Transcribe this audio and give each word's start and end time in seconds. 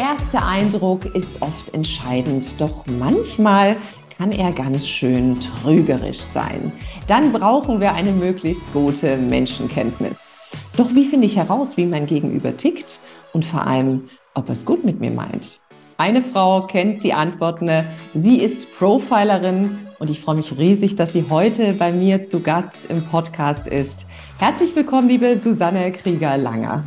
Erste 0.00 0.42
Eindruck 0.42 1.14
ist 1.14 1.42
oft 1.42 1.74
entscheidend, 1.74 2.58
doch 2.58 2.86
manchmal 2.86 3.76
kann 4.16 4.32
er 4.32 4.50
ganz 4.50 4.88
schön 4.88 5.38
trügerisch 5.40 6.20
sein. 6.20 6.72
Dann 7.06 7.32
brauchen 7.32 7.80
wir 7.80 7.92
eine 7.92 8.12
möglichst 8.12 8.72
gute 8.72 9.18
Menschenkenntnis. 9.18 10.34
Doch 10.76 10.94
wie 10.94 11.04
finde 11.04 11.26
ich 11.26 11.36
heraus, 11.36 11.76
wie 11.76 11.84
mein 11.84 12.06
Gegenüber 12.06 12.56
tickt 12.56 12.98
und 13.34 13.44
vor 13.44 13.66
allem, 13.66 14.08
ob 14.32 14.48
es 14.48 14.64
gut 14.64 14.84
mit 14.84 15.00
mir 15.00 15.10
meint? 15.10 15.60
Eine 15.98 16.22
Frau 16.22 16.62
kennt 16.62 17.04
die 17.04 17.12
Antworten. 17.12 17.70
Sie 18.14 18.40
ist 18.40 18.72
Profilerin 18.72 19.86
und 19.98 20.08
ich 20.08 20.20
freue 20.20 20.36
mich 20.36 20.56
riesig, 20.56 20.96
dass 20.96 21.12
sie 21.12 21.26
heute 21.28 21.74
bei 21.74 21.92
mir 21.92 22.22
zu 22.22 22.40
Gast 22.40 22.86
im 22.86 23.04
Podcast 23.04 23.68
ist. 23.68 24.06
Herzlich 24.38 24.74
willkommen, 24.74 25.10
liebe 25.10 25.36
Susanne 25.36 25.92
Krieger-Langer. 25.92 26.84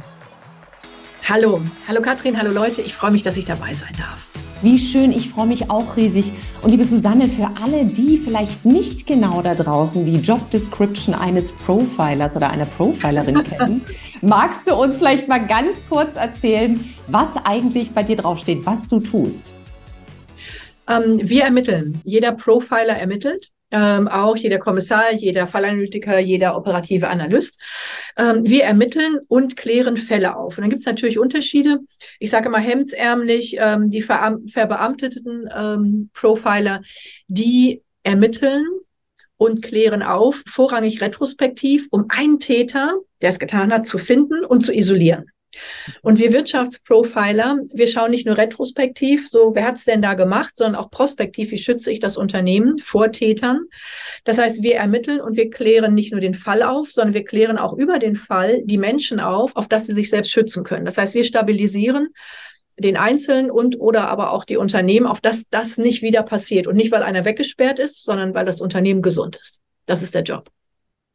Hallo, 1.26 1.62
hallo 1.88 2.02
Katrin, 2.02 2.38
hallo 2.38 2.52
Leute, 2.52 2.82
ich 2.82 2.94
freue 2.94 3.12
mich, 3.12 3.24
dass 3.24 3.38
ich 3.38 3.46
dabei 3.46 3.74
sein 3.74 3.94
darf. 3.98 4.28
Wie 4.62 4.78
schön, 4.78 5.10
ich 5.10 5.30
freue 5.30 5.48
mich 5.48 5.70
auch 5.70 5.96
riesig. 5.96 6.34
Und 6.62 6.72
liebe 6.72 6.84
Susanne, 6.84 7.30
für 7.30 7.50
alle, 7.64 7.86
die 7.86 8.18
vielleicht 8.18 8.66
nicht 8.66 9.08
genau 9.08 9.42
da 9.42 9.56
draußen 9.56 10.04
die 10.04 10.18
Job 10.18 10.52
Description 10.52 11.16
eines 11.16 11.54
Profilers 11.54 12.36
oder 12.36 12.50
einer 12.50 12.66
Profilerin 12.66 13.42
kennen, 13.46 13.82
magst 14.22 14.70
du 14.70 14.76
uns 14.76 14.98
vielleicht 14.98 15.30
mal 15.30 15.48
ganz 15.48 15.88
kurz 15.88 16.18
erzählen, 16.18 16.78
was 17.08 17.38
eigentlich 17.46 17.92
bei 17.92 18.04
dir 18.04 18.18
draufsteht, 18.18 18.66
was 18.66 18.90
du 18.90 19.00
tust? 19.00 19.56
Ähm, 20.90 21.22
wir 21.24 21.44
ermitteln. 21.46 22.02
Jeder 22.04 22.34
Profiler 22.34 22.98
ermittelt 22.98 23.54
ähm, 23.74 24.08
auch 24.08 24.38
jeder 24.38 24.60
Kommissar, 24.60 25.12
jeder 25.14 25.48
Fallanalytiker, 25.48 26.20
jeder 26.20 26.56
operative 26.56 27.10
Analyst. 27.10 27.62
Ähm, 28.18 28.44
wir 28.44 28.64
ermitteln 28.64 29.20
und 29.28 29.58
klären 29.58 29.98
Fälle 29.98 30.38
auf. 30.38 30.58
Und 30.58 30.62
dann 30.62 30.70
gibt 30.70 30.82
es 30.82 30.86
natürlich 30.86 31.18
Unterschiede. 31.18 31.80
Ich 32.20 32.30
sage 32.30 32.50
mal 32.50 32.62
hemdsärmlich, 32.62 33.58
ähm, 33.60 33.90
die 33.90 34.02
verbeamteten 34.02 35.50
ähm, 35.54 36.10
Profiler, 36.14 36.82
die 37.28 37.82
ermitteln 38.04 38.66
und 39.38 39.62
klären 39.64 40.04
auf, 40.04 40.44
vorrangig 40.48 41.02
retrospektiv, 41.02 41.88
um 41.90 42.06
einen 42.10 42.40
Täter, 42.40 42.94
der 43.22 43.32
es 43.32 43.40
getan 43.40 43.74
hat, 43.74 43.86
zu 43.88 43.98
finden 43.98 44.46
und 44.46 44.62
zu 44.62 44.74
isolieren. 44.74 45.26
Und 46.02 46.20
wir 46.20 46.34
Wirtschaftsprofiler, 46.34 47.60
wir 47.74 47.88
schauen 47.88 48.12
nicht 48.12 48.26
nur 48.26 48.38
retrospektiv, 48.38 49.30
so 49.30 49.52
wer 49.54 49.68
hat's 49.68 49.86
denn 49.86 50.02
da 50.02 50.14
gemacht, 50.14 50.56
sondern 50.56 50.82
auch 50.82 50.90
prospektiv, 50.90 51.52
wie 51.52 51.58
schütze 51.58 51.92
ich 51.92 52.00
das 52.00 52.18
Unternehmen 52.18 52.80
vor 52.80 53.12
Tätern. 53.12 53.62
Das 54.24 54.38
heißt, 54.38 54.64
wir 54.64 54.76
ermitteln 54.76 55.22
und 55.22 55.36
wir 55.36 55.50
klären 55.50 55.94
nicht 55.94 56.12
nur 56.12 56.22
den 56.22 56.34
Fall 56.34 56.64
auf, 56.64 56.92
sondern 56.92 57.14
wir 57.14 57.26
klären 57.26 57.58
auch 57.58 57.74
über 57.74 58.00
den 58.00 58.16
Fall 58.16 58.62
die 58.64 58.78
Menschen 58.78 59.20
auf, 59.20 59.56
auf 59.56 59.68
dass 59.68 59.88
sie 59.88 59.94
sich 59.94 60.10
selbst 60.10 60.32
schützen 60.32 60.64
können. 60.64 60.86
Das 60.86 60.98
heißt, 60.98 61.14
wir 61.14 61.24
stabilisieren 61.24 62.10
den 62.78 62.98
Einzelnen 62.98 63.52
und 63.52 63.80
oder 63.80 64.08
aber 64.08 64.32
auch 64.32 64.46
die 64.46 64.58
Unternehmen, 64.58 65.06
auf 65.06 65.22
dass 65.22 65.48
das 65.50 65.78
nicht 65.78 66.02
wieder 66.02 66.24
passiert. 66.24 66.68
Und 66.68 66.76
nicht, 66.76 66.92
weil 66.92 67.04
einer 67.04 67.26
weggesperrt 67.26 67.80
ist, 67.80 68.04
sondern 68.04 68.34
weil 68.34 68.46
das 68.46 68.62
Unternehmen 68.62 69.02
gesund 69.02 69.36
ist. 69.36 69.62
Das 69.86 70.02
ist 70.02 70.16
der 70.16 70.24
Job. 70.24 70.50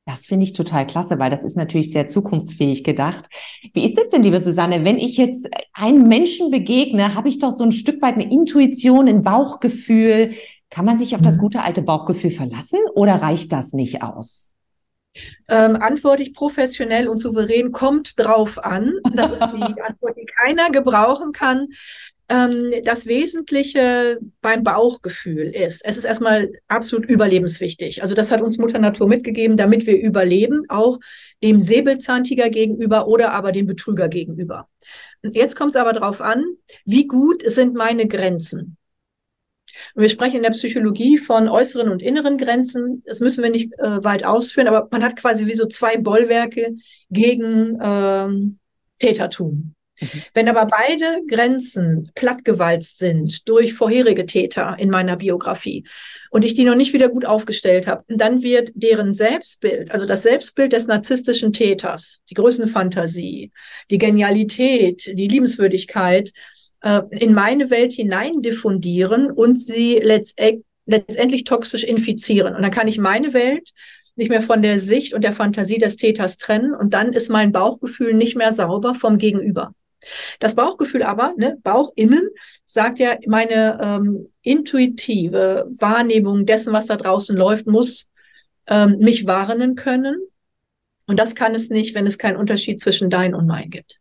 Das 0.08 0.24
finde 0.24 0.44
ich 0.44 0.54
total 0.54 0.86
klasse, 0.86 1.18
weil 1.18 1.28
das 1.28 1.44
ist 1.44 1.54
natürlich 1.54 1.92
sehr 1.92 2.06
zukunftsfähig 2.06 2.82
gedacht. 2.82 3.28
Wie 3.74 3.84
ist 3.84 3.98
es 3.98 4.08
denn, 4.08 4.22
liebe 4.22 4.40
Susanne, 4.40 4.82
wenn 4.82 4.96
ich 4.96 5.18
jetzt 5.18 5.46
einem 5.74 6.08
Menschen 6.08 6.50
begegne, 6.50 7.14
habe 7.14 7.28
ich 7.28 7.40
doch 7.40 7.50
so 7.50 7.62
ein 7.62 7.72
Stück 7.72 8.00
weit 8.00 8.14
eine 8.14 8.32
Intuition, 8.32 9.06
ein 9.06 9.22
Bauchgefühl. 9.22 10.32
Kann 10.70 10.86
man 10.86 10.96
sich 10.96 11.14
auf 11.14 11.20
das 11.20 11.36
mhm. 11.36 11.40
gute 11.40 11.60
alte 11.60 11.82
Bauchgefühl 11.82 12.30
verlassen 12.30 12.78
oder 12.94 13.16
reicht 13.16 13.52
das 13.52 13.74
nicht 13.74 14.02
aus? 14.02 14.48
Ähm, 15.46 15.76
antworte 15.76 16.22
ich 16.22 16.32
professionell 16.32 17.06
und 17.06 17.18
souverän, 17.18 17.70
kommt 17.70 18.18
drauf 18.18 18.64
an. 18.64 18.94
Das 19.12 19.32
ist 19.32 19.40
die 19.40 19.62
Antwort, 19.82 20.16
die 20.16 20.24
keiner 20.24 20.70
gebrauchen 20.70 21.32
kann 21.32 21.66
ähm, 22.28 22.72
das 22.84 23.06
Wesentliche 23.06 24.18
beim 24.40 24.62
Bauchgefühl 24.62 25.48
ist, 25.48 25.82
es 25.84 25.96
ist 25.96 26.04
erstmal 26.04 26.52
absolut 26.68 27.06
überlebenswichtig. 27.06 28.02
Also 28.02 28.14
das 28.14 28.30
hat 28.30 28.42
uns 28.42 28.58
Mutter 28.58 28.78
Natur 28.78 29.08
mitgegeben, 29.08 29.56
damit 29.56 29.86
wir 29.86 29.98
überleben, 29.98 30.64
auch 30.68 30.98
dem 31.42 31.60
Säbelzahntiger 31.60 32.50
gegenüber 32.50 33.08
oder 33.08 33.32
aber 33.32 33.52
dem 33.52 33.66
Betrüger 33.66 34.08
gegenüber. 34.08 34.68
Und 35.22 35.34
jetzt 35.34 35.56
kommt 35.56 35.70
es 35.70 35.76
aber 35.76 35.92
darauf 35.92 36.20
an, 36.20 36.44
wie 36.84 37.06
gut 37.06 37.42
sind 37.48 37.74
meine 37.74 38.06
Grenzen. 38.06 38.76
Und 39.94 40.02
wir 40.02 40.08
sprechen 40.08 40.36
in 40.36 40.42
der 40.42 40.50
Psychologie 40.50 41.18
von 41.18 41.48
äußeren 41.48 41.88
und 41.88 42.02
inneren 42.02 42.36
Grenzen. 42.36 43.02
Das 43.06 43.20
müssen 43.20 43.42
wir 43.42 43.50
nicht 43.50 43.72
äh, 43.78 44.04
weit 44.04 44.24
ausführen, 44.24 44.68
aber 44.68 44.88
man 44.90 45.02
hat 45.02 45.16
quasi 45.16 45.46
wie 45.46 45.54
so 45.54 45.66
zwei 45.66 45.96
Bollwerke 45.96 46.76
gegen 47.10 47.78
ähm, 47.80 48.58
Tätertum. 48.98 49.74
Mhm. 50.00 50.22
Wenn 50.34 50.48
aber 50.48 50.66
beide 50.66 51.22
Grenzen 51.28 52.08
plattgewalzt 52.14 52.98
sind 52.98 53.48
durch 53.48 53.74
vorherige 53.74 54.26
Täter 54.26 54.76
in 54.78 54.90
meiner 54.90 55.16
Biografie 55.16 55.84
und 56.30 56.44
ich 56.44 56.54
die 56.54 56.64
noch 56.64 56.74
nicht 56.74 56.92
wieder 56.92 57.08
gut 57.08 57.24
aufgestellt 57.24 57.86
habe, 57.86 58.04
dann 58.08 58.42
wird 58.42 58.70
deren 58.74 59.14
Selbstbild, 59.14 59.90
also 59.90 60.06
das 60.06 60.22
Selbstbild 60.22 60.72
des 60.72 60.86
narzisstischen 60.86 61.52
Täters, 61.52 62.22
die 62.30 62.34
Größenfantasie, 62.34 63.52
die 63.90 63.98
Genialität, 63.98 65.12
die 65.14 65.28
Liebenswürdigkeit 65.28 66.32
äh, 66.82 67.00
in 67.10 67.32
meine 67.32 67.70
Welt 67.70 67.92
hinein 67.92 68.40
diffundieren 68.40 69.30
und 69.30 69.56
sie 69.56 70.00
letztendlich 70.02 70.64
letztendlich 70.88 71.44
toxisch 71.44 71.84
infizieren. 71.84 72.56
Und 72.56 72.62
dann 72.62 72.70
kann 72.70 72.88
ich 72.88 72.98
meine 72.98 73.34
Welt 73.34 73.72
nicht 74.16 74.30
mehr 74.30 74.42
von 74.42 74.62
der 74.62 74.80
Sicht 74.80 75.14
und 75.14 75.22
der 75.22 75.32
Fantasie 75.32 75.78
des 75.78 75.96
Täters 75.96 76.38
trennen 76.38 76.74
und 76.74 76.92
dann 76.92 77.12
ist 77.12 77.28
mein 77.28 77.52
Bauchgefühl 77.52 78.14
nicht 78.14 78.36
mehr 78.36 78.50
sauber 78.50 78.94
vom 78.94 79.18
Gegenüber. 79.18 79.72
Das 80.40 80.54
Bauchgefühl 80.54 81.02
aber, 81.02 81.34
ne, 81.36 81.58
Bauch 81.62 81.92
sagt 82.66 82.98
ja, 82.98 83.16
meine 83.26 83.78
ähm, 83.82 84.28
intuitive 84.42 85.68
Wahrnehmung 85.78 86.46
dessen, 86.46 86.72
was 86.72 86.86
da 86.86 86.96
draußen 86.96 87.36
läuft, 87.36 87.66
muss 87.66 88.08
ähm, 88.66 88.98
mich 88.98 89.26
warnen 89.26 89.74
können. 89.74 90.16
Und 91.06 91.18
das 91.18 91.34
kann 91.34 91.54
es 91.54 91.70
nicht, 91.70 91.94
wenn 91.94 92.06
es 92.06 92.18
keinen 92.18 92.36
Unterschied 92.36 92.80
zwischen 92.80 93.10
dein 93.10 93.34
und 93.34 93.46
mein 93.46 93.70
gibt. 93.70 93.98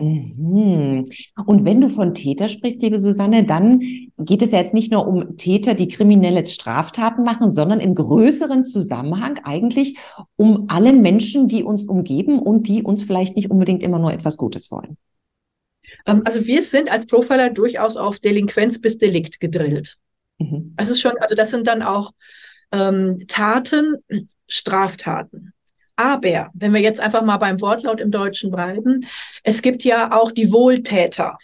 Mhm. 0.00 1.06
Und 1.46 1.64
wenn 1.64 1.80
du 1.80 1.88
von 1.88 2.14
Täter 2.14 2.48
sprichst, 2.48 2.82
liebe 2.82 2.98
Susanne, 2.98 3.44
dann 3.44 3.80
geht 4.18 4.42
es 4.42 4.50
ja 4.50 4.58
jetzt 4.58 4.74
nicht 4.74 4.92
nur 4.92 5.06
um 5.06 5.36
Täter, 5.36 5.74
die 5.74 5.88
kriminelle 5.88 6.44
Straftaten 6.46 7.22
machen, 7.22 7.48
sondern 7.48 7.80
im 7.80 7.94
größeren 7.94 8.64
Zusammenhang 8.64 9.38
eigentlich 9.44 9.96
um 10.36 10.64
alle 10.68 10.92
Menschen, 10.92 11.46
die 11.48 11.62
uns 11.62 11.86
umgeben 11.86 12.40
und 12.40 12.66
die 12.66 12.82
uns 12.82 13.04
vielleicht 13.04 13.36
nicht 13.36 13.50
unbedingt 13.50 13.82
immer 13.82 13.98
nur 13.98 14.12
etwas 14.12 14.36
Gutes 14.36 14.70
wollen. 14.70 14.96
Ähm, 16.06 16.22
also 16.24 16.46
wir 16.46 16.62
sind 16.62 16.90
als 16.90 17.06
Profiler 17.06 17.50
durchaus 17.50 17.96
auf 17.96 18.18
Delinquenz 18.18 18.80
bis 18.80 18.98
Delikt 18.98 19.40
gedrillt. 19.40 19.96
Mhm. 20.38 20.74
Es 20.76 20.88
ist 20.88 21.00
schon, 21.00 21.16
also 21.18 21.34
das 21.34 21.50
sind 21.50 21.66
dann 21.66 21.82
auch 21.82 22.12
ähm, 22.72 23.24
Taten, 23.28 23.96
Straftaten. 24.48 25.52
Aber 25.96 26.50
wenn 26.54 26.74
wir 26.74 26.80
jetzt 26.80 27.00
einfach 27.00 27.22
mal 27.22 27.36
beim 27.36 27.60
Wortlaut 27.60 28.00
im 28.00 28.10
Deutschen 28.10 28.50
bleiben, 28.50 29.06
es 29.44 29.62
gibt 29.62 29.84
ja 29.84 30.12
auch 30.12 30.32
die 30.32 30.52
Wohltäter. 30.52 31.38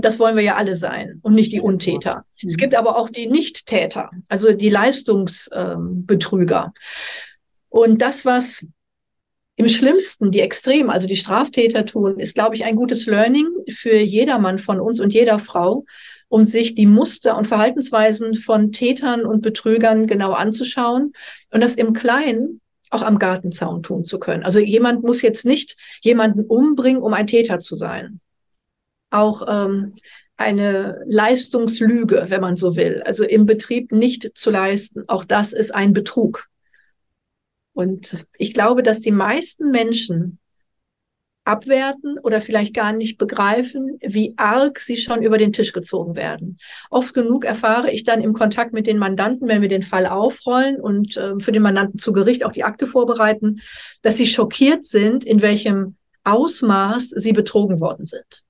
Das 0.00 0.18
wollen 0.18 0.34
wir 0.34 0.42
ja 0.42 0.56
alle 0.56 0.74
sein 0.74 1.20
und 1.22 1.34
nicht 1.34 1.52
die 1.52 1.60
Untäter. 1.60 2.24
Mhm. 2.42 2.48
Es 2.48 2.56
gibt 2.56 2.74
aber 2.74 2.96
auch 2.96 3.10
die 3.10 3.26
Nichttäter, 3.26 4.10
also 4.28 4.52
die 4.52 4.70
Leistungsbetrüger. 4.70 6.72
Und 7.68 8.00
das, 8.00 8.24
was 8.24 8.66
im 9.56 9.68
schlimmsten 9.68 10.30
die 10.30 10.40
Extrem, 10.40 10.90
also 10.90 11.06
die 11.06 11.16
Straftäter 11.16 11.84
tun, 11.86 12.18
ist, 12.18 12.34
glaube 12.34 12.56
ich, 12.56 12.64
ein 12.64 12.74
gutes 12.74 13.06
Learning 13.06 13.46
für 13.70 13.96
jedermann 13.96 14.58
von 14.58 14.80
uns 14.80 15.00
und 15.00 15.12
jeder 15.12 15.38
Frau, 15.38 15.84
um 16.28 16.42
sich 16.42 16.74
die 16.74 16.86
Muster 16.86 17.36
und 17.36 17.46
Verhaltensweisen 17.46 18.34
von 18.34 18.72
Tätern 18.72 19.24
und 19.24 19.42
Betrügern 19.42 20.06
genau 20.06 20.32
anzuschauen 20.32 21.12
und 21.52 21.60
das 21.60 21.76
im 21.76 21.92
Kleinen 21.92 22.60
auch 22.90 23.02
am 23.02 23.18
Gartenzaun 23.18 23.82
tun 23.82 24.04
zu 24.04 24.18
können. 24.18 24.44
Also 24.44 24.58
jemand 24.58 25.04
muss 25.04 25.22
jetzt 25.22 25.44
nicht 25.44 25.76
jemanden 26.02 26.44
umbringen, 26.44 27.02
um 27.02 27.12
ein 27.12 27.26
Täter 27.26 27.60
zu 27.60 27.76
sein. 27.76 28.20
Auch 29.10 29.46
ähm, 29.48 29.94
eine 30.36 31.02
Leistungslüge, 31.06 32.26
wenn 32.28 32.40
man 32.40 32.56
so 32.56 32.76
will. 32.76 33.02
Also 33.04 33.24
im 33.24 33.46
Betrieb 33.46 33.92
nicht 33.92 34.36
zu 34.36 34.50
leisten, 34.50 35.04
auch 35.08 35.24
das 35.24 35.52
ist 35.52 35.72
ein 35.72 35.92
Betrug. 35.92 36.48
Und 37.74 38.26
ich 38.38 38.54
glaube, 38.54 38.82
dass 38.82 39.00
die 39.00 39.10
meisten 39.10 39.70
Menschen 39.70 40.38
abwerten 41.44 42.18
oder 42.22 42.40
vielleicht 42.40 42.74
gar 42.74 42.92
nicht 42.92 43.18
begreifen, 43.18 43.98
wie 44.00 44.32
arg 44.36 44.78
sie 44.78 44.96
schon 44.96 45.22
über 45.22 45.36
den 45.36 45.52
Tisch 45.52 45.72
gezogen 45.72 46.14
werden. 46.16 46.58
Oft 46.90 47.14
genug 47.14 47.44
erfahre 47.44 47.90
ich 47.90 48.04
dann 48.04 48.22
im 48.22 48.32
Kontakt 48.32 48.72
mit 48.72 48.86
den 48.86 48.96
Mandanten, 48.96 49.46
wenn 49.46 49.60
wir 49.60 49.68
den 49.68 49.82
Fall 49.82 50.06
aufrollen 50.06 50.80
und 50.80 51.16
äh, 51.16 51.38
für 51.38 51.52
den 51.52 51.62
Mandanten 51.62 51.98
zu 51.98 52.12
Gericht 52.12 52.46
auch 52.46 52.52
die 52.52 52.64
Akte 52.64 52.86
vorbereiten, 52.86 53.60
dass 54.00 54.16
sie 54.16 54.26
schockiert 54.26 54.84
sind, 54.84 55.24
in 55.24 55.42
welchem 55.42 55.96
Ausmaß 56.24 57.10
sie 57.10 57.32
betrogen 57.32 57.80
worden 57.80 58.06
sind. 58.06 58.44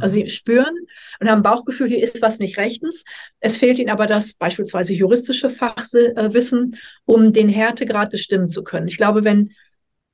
Also 0.00 0.14
sie 0.14 0.26
spüren 0.26 0.74
und 1.20 1.28
haben 1.28 1.42
Bauchgefühl, 1.42 1.88
hier 1.88 2.02
ist 2.02 2.22
was 2.22 2.38
nicht 2.38 2.56
rechtens. 2.56 3.04
Es 3.40 3.56
fehlt 3.56 3.78
ihnen 3.78 3.90
aber 3.90 4.06
das 4.06 4.34
beispielsweise 4.34 4.94
juristische 4.94 5.50
Fachwissen, 5.50 6.76
um 7.04 7.32
den 7.32 7.48
Härtegrad 7.48 8.10
bestimmen 8.10 8.48
zu 8.48 8.62
können. 8.62 8.88
Ich 8.88 8.96
glaube, 8.96 9.24
wenn 9.24 9.52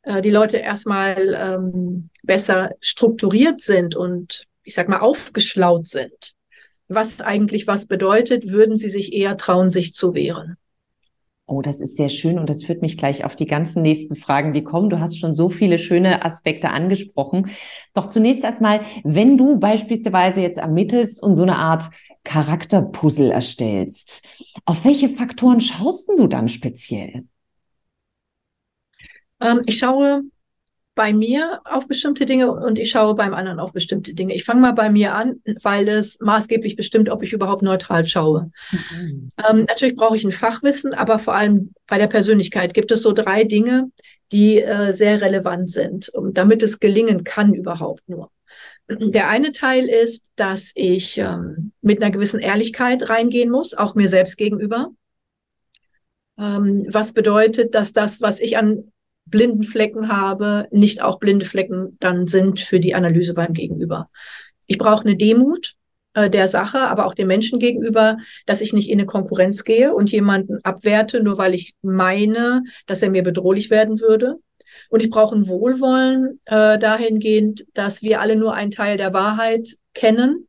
äh, 0.03 0.23
die 0.23 0.31
Leute 0.31 0.57
erstmal 0.57 1.37
ähm, 1.39 2.11
besser 2.23 2.73
strukturiert 2.81 3.61
sind 3.61 3.95
und 3.95 4.45
ich 4.65 4.75
sag 4.75 4.89
mal 4.89 5.01
aufgeschlaut 5.01 5.87
sind, 5.87 6.33
was 6.89 7.21
eigentlich 7.21 7.67
was 7.67 7.87
bedeutet, 7.87 8.51
würden 8.51 8.77
sie 8.77 8.91
sich 8.91 9.13
eher 9.13 9.37
trauen, 9.37 9.71
sich 9.71 9.93
zu 9.95 10.15
wehren. 10.15 10.57
Oh, 11.51 11.63
das 11.63 11.81
ist 11.81 11.97
sehr 11.97 12.11
schön 12.11 12.39
und 12.39 12.51
das 12.51 12.63
führt 12.63 12.83
mich 12.83 12.99
gleich 12.99 13.25
auf 13.25 13.35
die 13.35 13.47
ganzen 13.47 13.81
nächsten 13.81 14.17
Fragen, 14.17 14.53
die 14.53 14.63
kommen. 14.63 14.91
Du 14.91 15.01
hast 15.01 15.19
schon 15.19 15.35
so 15.35 15.49
viele 15.49 15.79
schöne 15.79 16.23
Aspekte 16.23 16.69
angesprochen. 16.69 17.51
Doch 17.95 18.07
zunächst 18.07 18.45
erstmal, 18.45 18.83
wenn 19.03 19.39
du 19.39 19.59
beispielsweise 19.59 20.43
jetzt 20.43 20.59
ermittelst 20.59 21.23
und 21.23 21.35
so 21.35 21.43
eine 21.43 21.57
Art 21.57 21.85
Charakterpuzzle 22.25 23.33
erstellst, 23.33 24.29
auf 24.67 24.85
welche 24.85 25.09
Faktoren 25.09 25.61
schaust 25.61 26.11
du 26.11 26.27
dann 26.27 26.51
speziell? 26.51 27.25
Ähm, 29.41 29.63
ich 29.65 29.79
schaue 29.79 30.25
bei 30.99 31.13
mir 31.13 31.61
auf 31.65 31.87
bestimmte 31.87 32.27
Dinge 32.27 32.51
und 32.51 32.77
ich 32.77 32.91
schaue 32.91 33.15
beim 33.15 33.33
anderen 33.33 33.61
auf 33.61 33.73
bestimmte 33.73 34.15
Dinge. 34.15 34.35
Ich 34.35 34.43
fange 34.43 34.63
mal 34.63 34.73
bei 34.73 34.91
mir 34.91 35.15
an, 35.15 35.41
weil 35.63 35.89
es 35.89 36.19
maßgeblich 36.19 36.75
bestimmt, 36.75 37.09
ob 37.09 37.23
ich 37.23 37.33
überhaupt 37.33 37.63
neutral 37.63 38.05
schaue. 38.09 38.51
Mhm. 38.73 39.31
Ähm, 39.49 39.65
natürlich 39.69 39.95
brauche 39.95 40.17
ich 40.17 40.25
ein 40.25 40.33
Fachwissen, 40.33 40.95
aber 40.95 41.21
vor 41.21 41.37
allem 41.37 41.73
bei 41.87 41.99
der 41.99 42.09
Persönlichkeit 42.09 42.75
gibt 42.75 42.91
es 42.91 43.03
so 43.03 43.13
drei 43.13 43.45
Dinge, 43.45 43.93
die 44.33 44.61
äh, 44.61 44.93
sehr 44.93 45.21
relevant 45.21 45.71
sind, 45.71 46.09
um, 46.15 46.35
damit 46.35 46.65
es 46.65 46.81
gelingen 46.81 47.23
kann 47.23 47.55
überhaupt 47.55 48.09
nur. 48.09 48.33
Der 48.89 49.29
eine 49.29 49.53
Teil 49.53 49.89
ist, 49.89 50.33
dass 50.35 50.73
ich 50.75 51.17
ähm, 51.19 51.71
mit 51.81 52.03
einer 52.03 52.11
gewissen 52.11 52.41
Ehrlichkeit 52.41 53.09
reingehen 53.09 53.51
muss, 53.51 53.73
auch 53.73 53.95
mir 53.95 54.09
selbst 54.09 54.37
gegenüber. 54.37 54.91
Ähm, 56.37 56.87
was 56.89 57.13
bedeutet, 57.13 57.77
dass 57.77 57.93
das, 57.93 58.21
was 58.21 58.41
ich 58.41 58.59
an 58.59 58.91
blinden 59.31 59.65
Flecken 59.65 60.09
habe, 60.09 60.69
nicht 60.71 61.03
auch 61.03 61.19
blinde 61.19 61.45
Flecken 61.45 61.97
dann 62.01 62.27
sind 62.27 62.61
für 62.61 62.81
die 62.81 62.95
Analyse 62.95 63.35
beim 63.35 63.53
Gegenüber. 63.53 64.11
Ich 64.67 64.79
brauche 64.79 65.05
eine 65.05 65.17
Demut 65.17 65.75
äh, 66.15 66.31
der 66.31 66.49
Sache, 66.49 66.81
aber 66.81 67.07
auch 67.07 67.15
dem 67.15 67.29
Menschen 67.29 67.59
gegenüber, 67.59 68.19
dass 68.47 68.61
ich 68.61 68.73
nicht 68.73 68.89
in 68.89 68.99
eine 68.99 69.07
Konkurrenz 69.07 69.65
gehe 69.65 69.95
und 69.95 70.11
jemanden 70.11 70.59
abwerte, 70.65 71.23
nur 71.23 71.39
weil 71.39 71.55
ich 71.55 71.75
meine, 71.83 72.63
dass 72.87 73.03
er 73.03 73.11
mir 73.11 73.23
bedrohlich 73.23 73.71
werden 73.71 74.01
würde. 74.01 74.37
Und 74.91 75.03
ich 75.03 75.11
brauche 75.11 75.35
ein 75.35 75.49
Wohlwollen 75.49 76.41
äh, 76.47 76.79
dahingehend, 76.79 77.67
dass 77.75 78.03
wir 78.03 78.21
alle 78.21 78.37
nur 78.37 78.55
einen 78.55 78.71
Teil 78.71 78.97
der 78.97 79.13
Wahrheit 79.13 79.77
kennen, 79.95 80.47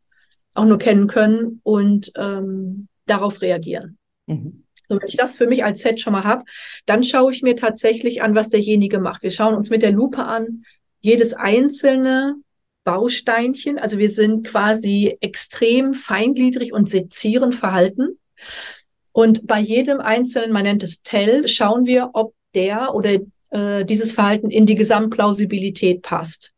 auch 0.53 0.65
nur 0.65 0.77
kennen 0.77 1.07
können 1.07 1.61
und 1.63 2.11
ähm, 2.15 2.87
darauf 3.05 3.41
reagieren. 3.41 3.97
Mhm. 4.27 4.63
Und 4.89 5.01
wenn 5.01 5.09
ich 5.09 5.17
das 5.17 5.35
für 5.35 5.47
mich 5.47 5.63
als 5.63 5.81
Set 5.81 6.01
schon 6.01 6.13
mal 6.13 6.23
habe, 6.23 6.43
dann 6.85 7.03
schaue 7.03 7.31
ich 7.31 7.41
mir 7.41 7.55
tatsächlich 7.55 8.21
an, 8.21 8.35
was 8.35 8.49
derjenige 8.49 8.99
macht. 8.99 9.23
Wir 9.23 9.31
schauen 9.31 9.55
uns 9.55 9.69
mit 9.69 9.81
der 9.81 9.91
Lupe 9.91 10.23
an, 10.23 10.63
jedes 10.99 11.33
einzelne 11.33 12.35
Bausteinchen. 12.83 13.77
Also 13.77 13.97
wir 13.97 14.09
sind 14.09 14.47
quasi 14.47 15.17
extrem 15.21 15.93
feingliedrig 15.93 16.73
und 16.73 16.89
sezieren 16.89 17.53
Verhalten. 17.53 18.19
Und 19.11 19.47
bei 19.47 19.59
jedem 19.59 19.99
einzelnen, 19.99 20.51
man 20.51 20.63
nennt 20.63 20.83
es 20.83 21.01
Tell, 21.01 21.47
schauen 21.47 21.85
wir, 21.85 22.11
ob 22.13 22.33
der 22.55 22.95
oder 22.95 23.19
äh, 23.51 23.85
dieses 23.85 24.11
Verhalten 24.11 24.49
in 24.49 24.65
die 24.65 24.75
Gesamtplausibilität 24.75 26.01
passt. 26.01 26.53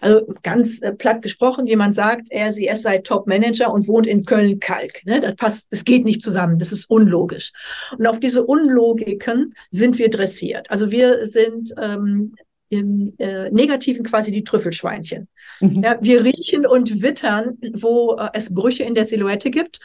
Also 0.00 0.26
ganz 0.42 0.80
äh, 0.82 0.92
platt 0.92 1.22
gesprochen, 1.22 1.66
jemand 1.66 1.94
sagt, 1.94 2.28
er, 2.30 2.52
sie, 2.52 2.68
es 2.68 2.82
sei 2.82 2.98
Top-Manager 2.98 3.72
und 3.72 3.88
wohnt 3.88 4.06
in 4.06 4.24
Köln-Kalk. 4.24 5.04
Ne? 5.04 5.20
Das 5.20 5.36
passt, 5.36 5.72
das 5.72 5.84
geht 5.84 6.04
nicht 6.04 6.22
zusammen, 6.22 6.58
das 6.58 6.72
ist 6.72 6.88
unlogisch. 6.90 7.52
Und 7.98 8.06
auf 8.06 8.20
diese 8.20 8.44
Unlogiken 8.44 9.54
sind 9.70 9.98
wir 9.98 10.10
dressiert. 10.10 10.70
Also 10.70 10.90
wir 10.90 11.26
sind 11.26 11.74
ähm, 11.80 12.34
im 12.68 13.14
äh, 13.18 13.50
Negativen 13.50 14.04
quasi 14.04 14.32
die 14.32 14.44
Trüffelschweinchen. 14.44 15.28
Mhm. 15.60 15.82
Ja, 15.82 15.98
wir 16.00 16.24
riechen 16.24 16.66
und 16.66 17.02
wittern, 17.02 17.58
wo 17.74 18.16
äh, 18.16 18.28
es 18.32 18.52
Brüche 18.52 18.84
in 18.84 18.94
der 18.94 19.04
Silhouette 19.04 19.50
gibt. 19.50 19.80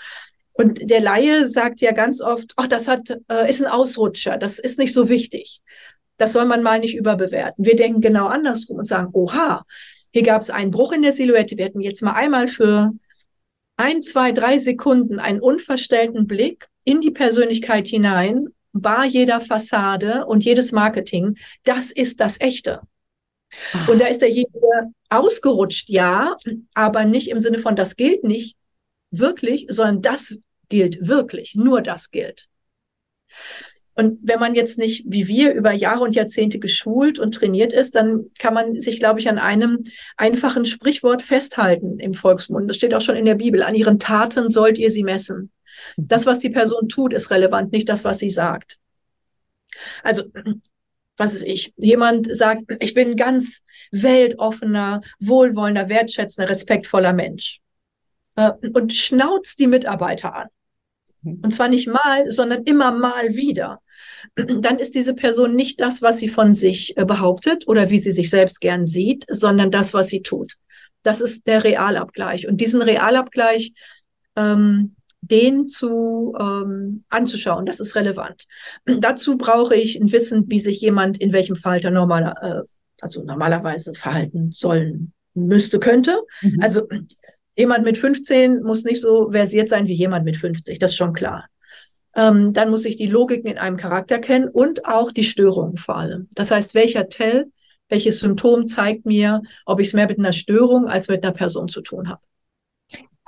Und 0.53 0.89
der 0.89 0.99
Laie 0.99 1.47
sagt 1.47 1.81
ja 1.81 1.91
ganz 1.91 2.21
oft, 2.21 2.53
ach, 2.57 2.67
das 2.67 2.87
hat, 2.87 3.17
äh, 3.29 3.49
ist 3.49 3.63
ein 3.63 3.71
Ausrutscher, 3.71 4.37
das 4.37 4.59
ist 4.59 4.79
nicht 4.79 4.93
so 4.93 5.09
wichtig. 5.09 5.61
Das 6.21 6.33
soll 6.33 6.45
man 6.45 6.61
mal 6.61 6.77
nicht 6.77 6.93
überbewerten. 6.93 7.65
Wir 7.65 7.75
denken 7.75 7.99
genau 7.99 8.27
andersrum 8.27 8.77
und 8.77 8.87
sagen, 8.87 9.09
oha, 9.13 9.65
hier 10.13 10.21
gab 10.21 10.43
es 10.43 10.51
einen 10.51 10.69
Bruch 10.69 10.91
in 10.91 11.01
der 11.01 11.13
Silhouette. 11.13 11.57
Wir 11.57 11.65
hätten 11.65 11.81
jetzt 11.81 12.03
mal 12.03 12.13
einmal 12.13 12.47
für 12.47 12.91
ein, 13.75 14.03
zwei, 14.03 14.31
drei 14.31 14.59
Sekunden 14.59 15.17
einen 15.17 15.39
unverstellten 15.39 16.27
Blick 16.27 16.67
in 16.83 17.01
die 17.01 17.09
Persönlichkeit 17.09 17.87
hinein, 17.87 18.49
bar 18.71 19.03
jeder 19.03 19.41
Fassade 19.41 20.27
und 20.27 20.45
jedes 20.45 20.71
Marketing. 20.71 21.39
Das 21.63 21.91
ist 21.91 22.19
das 22.19 22.39
Echte. 22.39 22.81
Und 23.87 23.99
da 23.99 24.05
ist 24.05 24.21
derjenige 24.21 24.91
ausgerutscht, 25.09 25.89
ja, 25.89 26.37
aber 26.75 27.05
nicht 27.05 27.31
im 27.31 27.39
Sinne 27.39 27.57
von, 27.57 27.75
das 27.75 27.95
gilt 27.95 28.23
nicht 28.23 28.57
wirklich, 29.09 29.65
sondern 29.69 30.03
das 30.03 30.37
gilt 30.69 31.07
wirklich. 31.07 31.55
Nur 31.55 31.81
das 31.81 32.11
gilt. 32.11 32.47
Und 33.93 34.19
wenn 34.21 34.39
man 34.39 34.55
jetzt 34.55 34.77
nicht 34.77 35.03
wie 35.07 35.27
wir 35.27 35.53
über 35.53 35.71
Jahre 35.73 36.03
und 36.03 36.15
Jahrzehnte 36.15 36.59
geschult 36.59 37.19
und 37.19 37.33
trainiert 37.33 37.73
ist, 37.73 37.95
dann 37.95 38.31
kann 38.39 38.53
man 38.53 38.75
sich, 38.75 38.99
glaube 38.99 39.19
ich, 39.19 39.27
an 39.27 39.37
einem 39.37 39.83
einfachen 40.15 40.65
Sprichwort 40.65 41.21
festhalten 41.21 41.99
im 41.99 42.13
Volksmund. 42.13 42.69
Das 42.69 42.77
steht 42.77 42.93
auch 42.93 43.01
schon 43.01 43.17
in 43.17 43.25
der 43.25 43.35
Bibel. 43.35 43.63
An 43.63 43.75
ihren 43.75 43.99
Taten 43.99 44.49
sollt 44.49 44.77
ihr 44.77 44.91
sie 44.91 45.03
messen. 45.03 45.51
Das, 45.97 46.25
was 46.25 46.39
die 46.39 46.49
Person 46.49 46.87
tut, 46.87 47.13
ist 47.13 47.31
relevant, 47.31 47.71
nicht 47.71 47.89
das, 47.89 48.03
was 48.03 48.19
sie 48.19 48.29
sagt. 48.29 48.77
Also, 50.03 50.23
was 51.17 51.33
ist 51.33 51.43
ich? 51.43 51.73
Jemand 51.77 52.33
sagt, 52.35 52.63
ich 52.79 52.93
bin 52.93 53.11
ein 53.11 53.15
ganz 53.15 53.61
weltoffener, 53.91 55.01
wohlwollender, 55.19 55.89
wertschätzender, 55.89 56.49
respektvoller 56.49 57.13
Mensch. 57.13 57.59
Äh, 58.35 58.51
und 58.73 58.93
schnauzt 58.93 59.59
die 59.59 59.67
Mitarbeiter 59.67 60.33
an. 60.33 60.47
Und 61.23 61.53
zwar 61.53 61.67
nicht 61.67 61.87
mal, 61.87 62.29
sondern 62.31 62.63
immer 62.63 62.91
mal 62.91 63.35
wieder. 63.35 63.79
Dann 64.35 64.79
ist 64.79 64.95
diese 64.95 65.13
Person 65.13 65.55
nicht 65.55 65.79
das, 65.81 66.01
was 66.01 66.17
sie 66.19 66.29
von 66.29 66.53
sich 66.53 66.97
äh, 66.97 67.05
behauptet 67.05 67.67
oder 67.67 67.89
wie 67.89 67.99
sie 67.99 68.11
sich 68.11 68.29
selbst 68.29 68.59
gern 68.61 68.87
sieht, 68.87 69.25
sondern 69.29 69.71
das, 69.71 69.93
was 69.93 70.07
sie 70.07 70.21
tut. 70.21 70.55
Das 71.03 71.21
ist 71.21 71.47
der 71.47 71.63
Realabgleich. 71.63 72.47
Und 72.47 72.61
diesen 72.61 72.81
Realabgleich, 72.81 73.73
ähm, 74.35 74.95
den 75.21 75.67
zu 75.67 76.33
ähm, 76.39 77.03
anzuschauen, 77.09 77.65
das 77.65 77.79
ist 77.79 77.95
relevant. 77.95 78.45
Dazu 78.85 79.37
brauche 79.37 79.75
ich 79.75 79.99
ein 79.99 80.11
Wissen, 80.11 80.45
wie 80.47 80.59
sich 80.59 80.81
jemand 80.81 81.19
in 81.19 81.31
welchem 81.31 81.55
Falter 81.55 81.91
normaler, 81.91 82.35
äh, 82.41 82.61
also 83.01 83.23
normalerweise 83.23 83.93
verhalten 83.93 84.51
sollen 84.51 85.13
müsste, 85.33 85.79
könnte. 85.79 86.19
Mhm. 86.41 86.59
Also 86.61 86.87
Jemand 87.55 87.83
mit 87.83 87.97
15 87.97 88.63
muss 88.63 88.83
nicht 88.83 89.01
so 89.01 89.31
versiert 89.31 89.69
sein 89.69 89.87
wie 89.87 89.93
jemand 89.93 90.25
mit 90.25 90.37
50, 90.37 90.79
das 90.79 90.91
ist 90.91 90.97
schon 90.97 91.13
klar. 91.13 91.47
Ähm, 92.15 92.53
dann 92.53 92.69
muss 92.69 92.85
ich 92.85 92.95
die 92.95 93.07
Logiken 93.07 93.51
in 93.51 93.57
einem 93.57 93.77
Charakter 93.77 94.19
kennen 94.19 94.49
und 94.49 94.85
auch 94.85 95.11
die 95.11 95.23
Störungen 95.23 95.77
vor 95.77 95.97
allem. 95.97 96.27
Das 96.35 96.51
heißt, 96.51 96.73
welcher 96.75 97.07
Tell, 97.09 97.51
welches 97.89 98.19
Symptom 98.19 98.67
zeigt 98.67 99.05
mir, 99.05 99.41
ob 99.65 99.79
ich 99.79 99.87
es 99.87 99.93
mehr 99.93 100.07
mit 100.07 100.19
einer 100.19 100.33
Störung 100.33 100.87
als 100.87 101.07
mit 101.07 101.23
einer 101.23 101.33
Person 101.33 101.67
zu 101.67 101.81
tun 101.81 102.09
habe. 102.09 102.21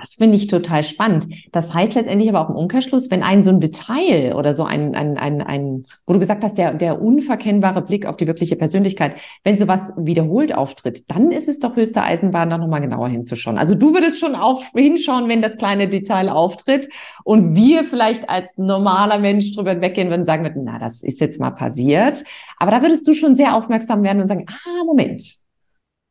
Das 0.04 0.16
finde 0.16 0.36
ich 0.36 0.48
total 0.48 0.84
spannend. 0.84 1.28
Das 1.54 1.74
heißt 1.74 1.96
letztendlich 1.96 2.28
aber 2.28 2.42
auch 2.42 2.50
im 2.50 2.58
Umkehrschluss, 2.58 3.10
wenn 3.10 3.24
ein 3.24 3.42
so 3.42 3.52
ein 3.52 3.62
Detail 3.62 4.36
oder 4.36 4.52
so 4.52 4.66
ein, 4.66 4.96
ein, 4.96 5.18
ein, 5.18 5.42
ein 5.42 5.86
wo 6.06 6.12
du 6.12 6.20
gesagt 6.20 6.44
hast, 6.44 6.58
der, 6.58 6.74
der 6.74 7.02
unverkennbare 7.02 7.82
Blick 7.82 8.06
auf 8.06 8.18
die 8.18 8.28
wirkliche 8.28 8.58
Persönlichkeit, 8.58 9.16
wenn 9.46 9.58
sowas 9.58 9.94
wiederholt 9.96 10.54
auftritt, 10.54 11.10
dann 11.10 11.32
ist 11.32 11.48
es 11.48 11.60
doch 11.60 11.78
höchste 11.78 12.04
Eisenbahn, 12.04 12.50
da 12.50 12.58
nochmal 12.58 12.82
genauer 12.82 13.08
hinzuschauen. 13.08 13.58
Also 13.58 13.76
du 13.76 13.94
würdest 13.94 14.20
schon 14.20 14.36
auf, 14.36 14.72
hinschauen, 14.76 15.30
wenn 15.30 15.42
das 15.42 15.56
kleine 15.56 15.88
Detail 15.88 16.28
auftritt 16.28 16.90
und 17.24 17.56
wir 17.56 17.86
vielleicht 17.86 18.30
als 18.30 18.58
normaler 18.58 19.20
Mensch 19.20 19.56
drüber 19.56 19.80
weggehen 19.80 20.10
würden 20.10 20.22
und 20.22 20.26
sagen 20.26 20.44
würden, 20.44 20.64
na, 20.66 20.80
das 20.80 21.02
ist 21.02 21.22
jetzt 21.22 21.40
mal 21.40 21.52
passiert. 21.52 22.26
Aber 22.58 22.72
da 22.72 22.82
würdest 22.82 23.08
du 23.08 23.14
schon 23.14 23.36
sehr 23.36 23.56
aufmerksam 23.56 24.04
werden 24.04 24.22
und 24.22 24.28
sagen, 24.28 24.48
ah, 24.50 24.84
Moment. 24.84 25.38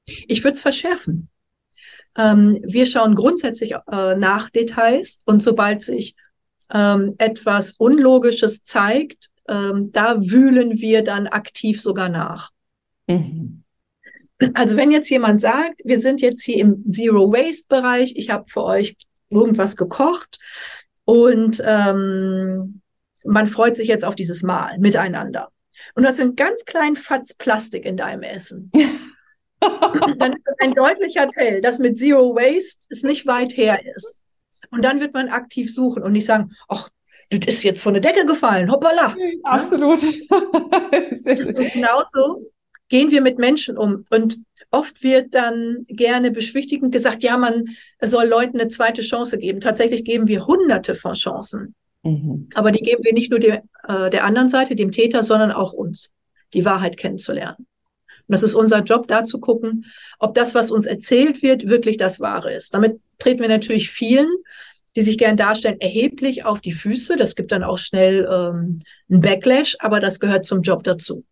Ich 0.07 0.43
würde 0.43 0.55
es 0.55 0.63
verschärfen. 0.63 1.29
Ähm, 2.17 2.59
wir 2.63 2.87
schauen 2.87 3.15
grundsätzlich 3.15 3.75
äh, 3.91 4.15
nach 4.17 4.51
Details 4.51 5.21
und 5.25 5.43
sobald 5.43 5.83
sich 5.83 6.17
ähm, 6.73 7.15
etwas 7.19 7.73
Unlogisches 7.73 8.65
zeigt, 8.65 9.31
ähm, 9.49 9.91
da 9.93 10.21
wühlen 10.21 10.79
wir 10.79 11.03
dann 11.03 11.27
aktiv 11.27 11.81
sogar 11.81 12.09
nach. 12.09 12.51
Mhm. 13.07 13.63
Also 14.55 14.77
wenn 14.77 14.91
jetzt 14.91 15.09
jemand 15.09 15.41
sagt, 15.41 15.83
wir 15.85 15.99
sind 15.99 16.21
jetzt 16.21 16.43
hier 16.43 16.59
im 16.59 16.85
Zero 16.93 17.33
Waste 17.33 17.67
Bereich, 17.69 18.15
ich 18.17 18.31
habe 18.31 18.45
für 18.49 18.65
euch 18.65 18.97
irgendwas 19.31 19.77
gekocht 19.77 20.39
und 21.05 21.63
ähm, 21.65 22.81
man 23.25 23.47
freut 23.47 23.77
sich 23.77 23.89
jetzt 23.89 24.05
auf 24.05 24.15
dieses 24.15 24.43
Mahl 24.43 24.79
miteinander. 24.79 25.49
Und 25.95 26.03
du 26.03 26.09
hast 26.09 26.21
einen 26.21 26.37
ganz 26.37 26.65
kleinen 26.65 26.97
Fatz 26.97 27.35
Plastik 27.35 27.85
in 27.85 27.97
deinem 27.97 28.23
Essen. 28.23 28.71
dann 30.19 30.33
ist 30.33 30.47
das 30.47 30.57
ein 30.61 30.75
deutlicher 30.75 31.29
Tell, 31.31 31.61
dass 31.61 31.79
mit 31.79 31.99
Zero 31.99 32.35
Waste 32.35 32.87
es 32.91 33.03
nicht 33.03 33.27
weit 33.27 33.57
her 33.57 33.81
ist. 33.97 34.23
Und 34.71 34.85
dann 34.85 35.01
wird 35.01 35.15
man 35.15 35.29
aktiv 35.29 35.73
suchen 35.73 36.03
und 36.03 36.13
nicht 36.13 36.27
sagen, 36.27 36.53
ach, 36.69 36.89
das 37.31 37.57
ist 37.57 37.63
jetzt 37.63 37.83
von 37.83 37.95
der 37.95 38.03
Decke 38.03 38.27
gefallen, 38.27 38.71
hoppala. 38.71 39.17
Absolut. 39.45 40.01
Sehr 40.01 41.37
schön. 41.37 41.55
genauso 41.55 42.51
gehen 42.89 43.11
wir 43.11 43.23
mit 43.23 43.39
Menschen 43.39 43.79
um. 43.79 44.05
Und 44.11 44.39
oft 44.71 45.03
wird 45.03 45.35
dann 45.35 45.85
gerne 45.89 46.31
beschwichtigend 46.31 46.93
gesagt, 46.93 47.23
ja, 47.23 47.39
man 47.39 47.65
soll 48.01 48.27
Leuten 48.27 48.61
eine 48.61 48.69
zweite 48.69 49.03
Chance 49.03 49.39
geben. 49.39 49.61
Tatsächlich 49.61 50.05
geben 50.05 50.29
wir 50.29 50.47
hunderte 50.47 50.95
von 50.95 51.15
Chancen. 51.15 51.75
Mhm. 52.03 52.49
Aber 52.55 52.71
die 52.71 52.83
geben 52.83 53.03
wir 53.05 53.15
nicht 53.15 53.31
nur 53.31 53.41
der, 53.41 53.63
äh, 53.89 54.11
der 54.11 54.25
anderen 54.25 54.51
Seite, 54.51 54.75
dem 54.75 54.91
Täter, 54.91 55.23
sondern 55.23 55.53
auch 55.53 55.73
uns, 55.73 56.13
die 56.53 56.65
Wahrheit 56.65 56.97
kennenzulernen. 56.97 57.67
Und 58.27 58.33
das 58.33 58.43
ist 58.43 58.55
unser 58.55 58.83
Job, 58.83 59.07
da 59.07 59.25
zu 59.25 59.39
gucken, 59.41 59.87
ob 60.19 60.35
das, 60.35 60.55
was 60.55 60.71
uns 60.71 60.87
erzählt 60.87 61.43
wird, 61.43 61.67
wirklich 61.67 61.97
das 61.97 62.21
Wahre 62.21 62.53
ist. 62.53 62.75
Damit 62.75 63.01
treten 63.19 63.41
wir 63.41 63.49
natürlich 63.49 63.91
vielen, 63.91 64.29
die 64.97 65.03
sich 65.03 65.19
gern 65.19 65.37
darstellen, 65.37 65.81
erheblich 65.81 66.45
auf 66.45 66.61
die 66.61 66.73
Füße. 66.73 67.17
Das 67.17 67.35
gibt 67.35 67.53
dann 67.53 67.65
auch 67.65 67.79
schnell 67.79 68.29
ähm, 68.31 68.81
einen 69.11 69.21
Backlash, 69.21 69.77
aber 69.81 70.01
das 70.01 70.21
gehört 70.21 70.45
zum 70.45 70.63
Job 70.63 70.85
dazu. 70.85 71.25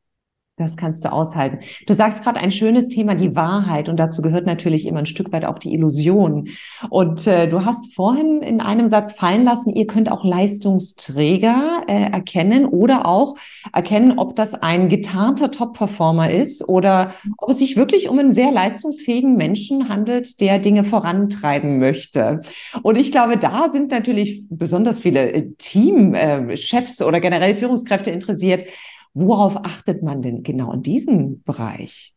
Das 0.61 0.76
kannst 0.76 1.05
du 1.05 1.12
aushalten. 1.12 1.59
Du 1.87 1.95
sagst 1.95 2.23
gerade 2.23 2.38
ein 2.38 2.50
schönes 2.50 2.88
Thema, 2.88 3.14
die 3.14 3.35
Wahrheit. 3.35 3.88
Und 3.88 3.97
dazu 3.97 4.23
gehört 4.23 4.47
natürlich 4.47 4.87
immer 4.87 5.00
ein 5.00 5.07
Stück 5.07 5.33
weit 5.33 5.45
auch 5.45 5.59
die 5.59 5.75
Illusion. 5.75 6.49
Und 6.90 7.26
äh, 7.26 7.49
du 7.49 7.64
hast 7.64 7.95
vorhin 7.95 8.43
in 8.43 8.61
einem 8.61 8.88
Satz 8.88 9.12
fallen 9.12 9.45
lassen, 9.45 9.75
ihr 9.75 9.87
könnt 9.87 10.11
auch 10.11 10.25
Leistungsträger 10.25 11.83
äh, 11.87 12.11
erkennen 12.12 12.67
oder 12.67 13.07
auch 13.07 13.37
erkennen, 13.73 14.19
ob 14.19 14.37
das 14.37 14.55
ein 14.55 14.88
getarnter 14.88 15.50
Top-Performer 15.50 16.31
ist 16.31 16.69
oder 16.69 17.12
ob 17.38 17.50
es 17.50 17.59
sich 17.59 17.76
wirklich 17.76 18.09
um 18.09 18.19
einen 18.19 18.33
sehr 18.33 18.52
leistungsfähigen 18.52 19.37
Menschen 19.37 19.88
handelt, 19.88 20.40
der 20.40 20.59
Dinge 20.59 20.85
vorantreiben 20.85 21.79
möchte. 21.79 22.40
Und 22.83 22.99
ich 22.99 23.11
glaube, 23.11 23.37
da 23.37 23.69
sind 23.71 23.90
natürlich 23.90 24.47
besonders 24.50 24.99
viele 24.99 25.33
äh, 25.33 25.52
Teamchefs 25.57 27.00
äh, 27.00 27.05
oder 27.05 27.21
generell 27.21 27.55
Führungskräfte 27.55 28.11
interessiert, 28.11 28.64
Worauf 29.12 29.57
achtet 29.64 30.02
man 30.02 30.23
denn 30.23 30.43
genau 30.43 30.73
in 30.73 30.83
diesem 30.83 31.43
Bereich? 31.43 32.14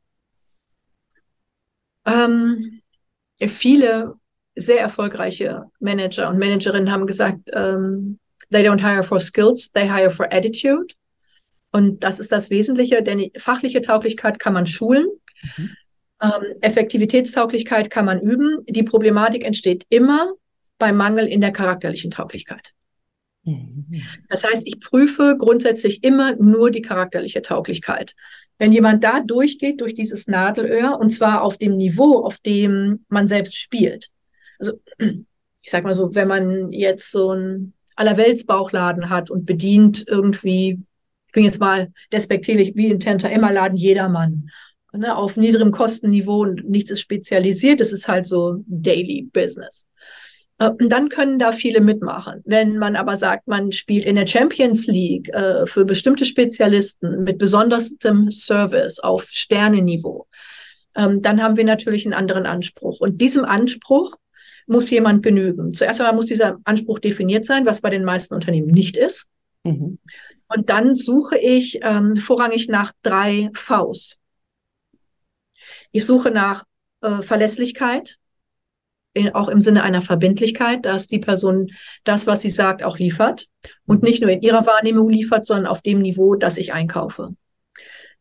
Ähm, 2.06 2.82
viele 3.40 4.16
sehr 4.56 4.80
erfolgreiche 4.80 5.66
Manager 5.80 6.30
und 6.30 6.38
Managerinnen 6.38 6.92
haben 6.92 7.08
gesagt, 7.08 7.50
ähm, 7.54 8.20
they 8.52 8.68
don't 8.68 8.82
hire 8.82 9.04
for 9.04 9.20
skills, 9.20 9.72
they 9.72 9.90
hire 9.90 10.12
for 10.12 10.32
attitude. 10.32 10.94
Und 11.72 12.04
das 12.04 12.20
ist 12.20 12.32
das 12.32 12.52
Wesentliche, 12.52 13.02
denn 13.02 13.18
die 13.18 13.32
fachliche 13.38 13.82
Tauglichkeit 13.82 14.38
kann 14.38 14.54
man 14.54 14.68
schulen. 14.68 15.08
Mhm. 15.58 15.70
Ähm, 16.22 16.44
Effektivitätstauglichkeit 16.62 17.90
kann 17.90 18.06
man 18.06 18.22
üben. 18.22 18.60
Die 18.70 18.84
Problematik 18.84 19.44
entsteht 19.44 19.86
immer 19.90 20.34
beim 20.78 20.96
Mangel 20.96 21.28
in 21.28 21.42
der 21.42 21.52
charakterlichen 21.52 22.12
Tauglichkeit. 22.12 22.74
Mhm. 23.44 23.86
Das 24.30 24.44
heißt, 24.44 24.64
ich 24.66 24.80
prüfe 24.80 25.36
grundsätzlich 25.38 26.04
immer 26.04 26.36
nur 26.36 26.72
die 26.72 26.82
charakterliche 26.82 27.42
Tauglichkeit. 27.42 28.16
Wenn 28.58 28.72
jemand 28.72 29.04
da 29.04 29.20
durchgeht, 29.20 29.82
durch 29.82 29.94
dieses 29.94 30.28
Nadelöhr, 30.28 30.98
und 31.00 31.10
zwar 31.10 31.42
auf 31.42 31.58
dem 31.58 31.76
Niveau, 31.76 32.24
auf 32.24 32.38
dem 32.38 33.06
man 33.10 33.28
selbst 33.28 33.58
spielt. 33.58 34.10
Also, 34.60 34.74
ich 35.00 35.72
sag 35.72 35.84
mal 35.84 35.94
so, 35.94 36.16
wenn 36.16 36.28
man 36.28 36.72
jetzt 36.72 37.12
so 37.12 37.32
einen 37.32 37.74
Allerweltsbauchladen 37.96 39.10
hat 39.10 39.30
und 39.30 39.46
bedient 39.46 40.06
irgendwie, 40.08 40.80
ich 41.28 41.34
bin 41.34 41.44
jetzt 41.44 41.60
mal 41.60 41.92
despektierlich, 42.12 42.76
wie 42.76 42.90
im 42.90 43.00
Tenta-Emma-Laden 43.00 43.78
jedermann. 43.78 44.50
Ne, 44.96 45.16
auf 45.16 45.38
niedrigem 45.38 45.72
Kostenniveau 45.72 46.44
und 46.44 46.70
nichts 46.70 46.92
ist 46.92 47.02
spezialisiert. 47.02 47.82
Es 47.82 47.92
ist 47.92 48.08
halt 48.08 48.28
so 48.28 48.64
Daily 48.68 49.28
Business. 49.34 49.88
Äh, 50.60 50.72
dann 50.80 51.10
können 51.10 51.40
da 51.40 51.52
viele 51.52 51.82
mitmachen. 51.82 52.42
Wenn 52.46 52.78
man 52.78 52.96
aber 52.96 53.16
sagt, 53.16 53.48
man 53.48 53.72
spielt 53.72 54.06
in 54.06 54.16
der 54.16 54.28
Champions 54.28 54.88
League 54.88 55.30
äh, 55.30 55.66
für 55.66 55.86
bestimmte 55.86 56.26
Spezialisten 56.26 57.24
mit 57.24 57.38
besonderstem 57.38 58.32
Service 58.32 59.00
auf 59.00 59.26
Sternenniveau, 59.30 60.28
ähm, 60.96 61.22
dann 61.22 61.42
haben 61.42 61.58
wir 61.58 61.66
natürlich 61.66 62.06
einen 62.06 62.14
anderen 62.14 62.46
Anspruch. 62.46 63.00
Und 63.02 63.20
diesem 63.20 63.46
Anspruch 63.46 64.16
muss 64.68 64.90
jemand 64.90 65.24
genügen. 65.24 65.72
Zuerst 65.72 66.00
einmal 66.00 66.16
muss 66.16 66.28
dieser 66.28 66.58
Anspruch 66.64 67.00
definiert 67.00 67.46
sein, 67.46 67.66
was 67.66 67.82
bei 67.82 67.90
den 67.90 68.04
meisten 68.04 68.34
Unternehmen 68.34 68.70
nicht 68.70 68.96
ist. 68.98 69.28
Mhm. 69.64 70.00
Und 70.48 70.70
dann 70.70 70.96
suche 70.96 71.38
ich 71.38 71.80
ähm, 71.82 72.16
vorrangig 72.16 72.70
nach 72.70 72.92
drei 73.02 73.50
Vs. 73.54 74.18
Ich 75.92 76.06
suche 76.06 76.32
nach 76.32 76.64
äh, 77.02 77.22
Verlässlichkeit, 77.22 78.18
auch 79.34 79.48
im 79.48 79.62
Sinne 79.62 79.84
einer 79.84 80.02
Verbindlichkeit, 80.02 80.86
dass 80.86 81.08
die 81.08 81.20
Person 81.20 81.72
das, 82.04 82.28
was 82.28 82.42
sie 82.42 82.50
sagt, 82.50 82.84
auch 82.84 82.98
liefert 82.98 83.48
und 83.86 84.04
nicht 84.04 84.22
nur 84.22 84.32
in 84.32 84.42
ihrer 84.42 84.66
Wahrnehmung 84.66 85.10
liefert, 85.10 85.46
sondern 85.46 85.68
auf 85.68 85.82
dem 85.82 86.02
Niveau, 86.02 86.36
das 86.36 86.58
ich 86.58 86.74
einkaufe. 86.74 87.36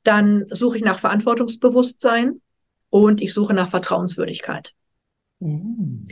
Dann 0.05 0.47
suche 0.51 0.79
ich 0.79 0.85
nach 0.85 0.99
Verantwortungsbewusstsein 0.99 2.41
und 2.91 3.21
ich 3.21 3.33
suche 3.33 3.55
nach 3.55 3.71
Vertrauenswürdigkeit. 3.71 4.75
Mhm. 5.41 6.05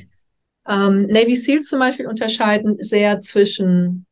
Ähm, 0.68 1.06
Navy 1.06 1.36
SEALs 1.36 1.66
zum 1.66 1.80
Beispiel 1.80 2.06
unterscheiden 2.06 2.76
sehr 2.80 3.20
zwischen 3.20 4.06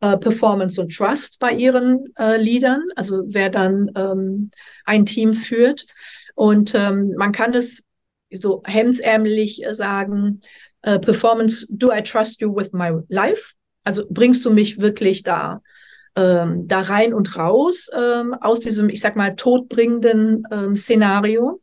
äh, 0.00 0.16
Performance 0.16 0.80
und 0.80 0.94
Trust 0.94 1.38
bei 1.38 1.52
ihren 1.52 2.04
äh, 2.16 2.40
Leadern, 2.40 2.82
also 2.96 3.22
wer 3.26 3.50
dann 3.50 3.90
ähm, 3.94 4.50
ein 4.84 5.06
Team 5.06 5.32
führt. 5.32 5.86
Und 6.34 6.72
ähm, 6.74 7.14
man 7.16 7.32
kann 7.32 7.52
es 7.52 7.82
so 8.32 8.62
hemsärmelig 8.66 9.62
sagen, 9.70 10.40
äh, 10.82 10.98
Performance, 10.98 11.66
do 11.70 11.90
I 11.92 12.02
trust 12.02 12.40
you 12.40 12.54
with 12.54 12.72
my 12.72 12.92
life? 13.08 13.54
Also 13.84 14.04
bringst 14.08 14.44
du 14.44 14.50
mich 14.50 14.80
wirklich 14.80 15.22
da, 15.22 15.62
ähm, 16.16 16.66
da 16.68 16.80
rein 16.80 17.14
und 17.14 17.36
raus 17.36 17.90
ähm, 17.96 18.34
aus 18.34 18.60
diesem, 18.60 18.88
ich 18.88 19.00
sag 19.00 19.16
mal, 19.16 19.34
todbringenden 19.34 20.44
ähm, 20.50 20.74
Szenario? 20.74 21.60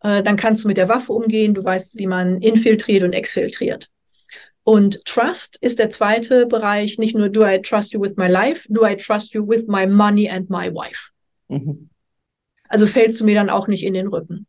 Äh, 0.00 0.22
dann 0.22 0.36
kannst 0.36 0.64
du 0.64 0.68
mit 0.68 0.76
der 0.76 0.88
Waffe 0.88 1.12
umgehen, 1.12 1.54
du 1.54 1.64
weißt, 1.64 1.98
wie 1.98 2.06
man 2.06 2.40
infiltriert 2.40 3.02
und 3.02 3.12
exfiltriert. 3.12 3.88
Und 4.64 5.04
Trust 5.04 5.58
ist 5.60 5.78
der 5.78 5.90
zweite 5.90 6.46
Bereich, 6.46 6.98
nicht 6.98 7.14
nur 7.14 7.28
do 7.28 7.46
I 7.46 7.60
trust 7.60 7.92
you 7.92 8.00
with 8.00 8.16
my 8.16 8.26
life, 8.26 8.66
do 8.70 8.86
I 8.86 8.96
trust 8.96 9.34
you 9.34 9.46
with 9.46 9.66
my 9.66 9.86
money 9.86 10.28
and 10.28 10.48
my 10.48 10.70
wife. 10.70 11.10
Mhm. 11.48 11.90
Also 12.68 12.86
fällst 12.86 13.20
du 13.20 13.24
mir 13.24 13.34
dann 13.34 13.50
auch 13.50 13.68
nicht 13.68 13.84
in 13.84 13.94
den 13.94 14.08
Rücken. 14.08 14.46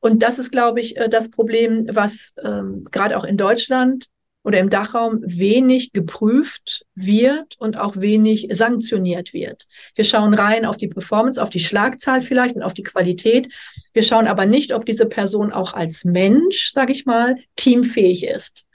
Und 0.00 0.22
das 0.22 0.38
ist, 0.38 0.50
glaube 0.50 0.80
ich, 0.80 0.96
äh, 0.96 1.08
das 1.08 1.30
Problem, 1.30 1.86
was 1.90 2.34
ähm, 2.42 2.84
gerade 2.90 3.16
auch 3.16 3.24
in 3.24 3.36
Deutschland 3.36 4.08
oder 4.44 4.58
im 4.58 4.70
Dachraum 4.70 5.20
wenig 5.22 5.92
geprüft 5.92 6.84
wird 6.94 7.56
und 7.58 7.78
auch 7.78 7.96
wenig 7.96 8.48
sanktioniert 8.50 9.32
wird. 9.32 9.66
Wir 9.94 10.04
schauen 10.04 10.34
rein 10.34 10.64
auf 10.64 10.76
die 10.76 10.88
Performance, 10.88 11.40
auf 11.40 11.50
die 11.50 11.60
Schlagzahl 11.60 12.22
vielleicht 12.22 12.56
und 12.56 12.62
auf 12.62 12.74
die 12.74 12.82
Qualität. 12.82 13.48
Wir 13.92 14.02
schauen 14.02 14.26
aber 14.26 14.46
nicht, 14.46 14.74
ob 14.74 14.84
diese 14.84 15.06
Person 15.06 15.52
auch 15.52 15.74
als 15.74 16.04
Mensch, 16.04 16.70
sage 16.72 16.92
ich 16.92 17.06
mal, 17.06 17.36
teamfähig 17.54 18.26
ist. 18.26 18.66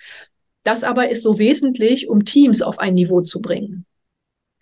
Das 0.64 0.84
aber 0.84 1.10
ist 1.10 1.24
so 1.24 1.40
wesentlich, 1.40 2.08
um 2.08 2.26
Teams 2.26 2.62
auf 2.62 2.80
ein 2.80 2.94
Niveau 2.94 3.22
zu 3.22 3.42
bringen. 3.42 3.86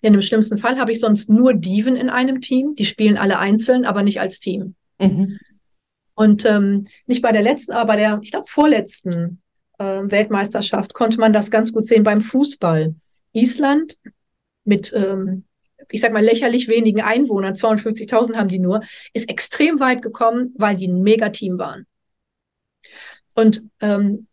Denn 0.06 0.14
im 0.14 0.22
schlimmsten 0.22 0.60
Fall 0.60 0.78
habe 0.78 0.92
ich 0.92 1.00
sonst 1.00 1.32
nur 1.32 1.56
Diven 1.56 1.96
in 1.96 2.12
einem 2.12 2.40
Team, 2.40 2.76
die 2.76 2.86
spielen 2.86 3.18
alle 3.18 3.40
einzeln, 3.40 3.86
aber 3.86 4.04
nicht 4.04 4.22
als 4.22 4.40
Team. 4.40 4.76
Mhm. 5.00 5.40
Und 6.14 6.46
ähm, 6.46 6.84
nicht 7.08 7.24
bei 7.24 7.32
der 7.32 7.42
letzten, 7.42 7.72
aber 7.72 7.88
bei 7.88 7.96
der, 7.96 8.20
ich 8.22 8.30
glaube, 8.30 8.46
vorletzten 8.48 9.42
äh, 9.80 10.04
Weltmeisterschaft 10.04 10.94
konnte 10.94 11.20
man 11.20 11.34
das 11.34 11.50
ganz 11.50 11.74
gut 11.74 11.88
sehen 11.88 12.04
beim 12.04 12.22
Fußball. 12.22 12.94
Island 13.34 13.98
mit, 14.64 14.94
ähm, 14.96 15.46
ich 15.90 16.02
sag 16.02 16.14
mal, 16.14 16.24
lächerlich 16.24 16.68
wenigen 16.68 17.02
Einwohnern, 17.02 17.56
250.000 17.56 18.36
haben 18.36 18.50
die 18.50 18.60
nur, 18.60 18.84
ist 19.14 19.28
extrem 19.28 19.80
weit 19.80 20.04
gekommen, 20.04 20.54
weil 20.56 20.76
die 20.76 20.88
ein 20.88 21.02
Megateam 21.02 21.58
waren. 21.58 21.88
Und 23.34 23.64
ähm, 23.82 24.28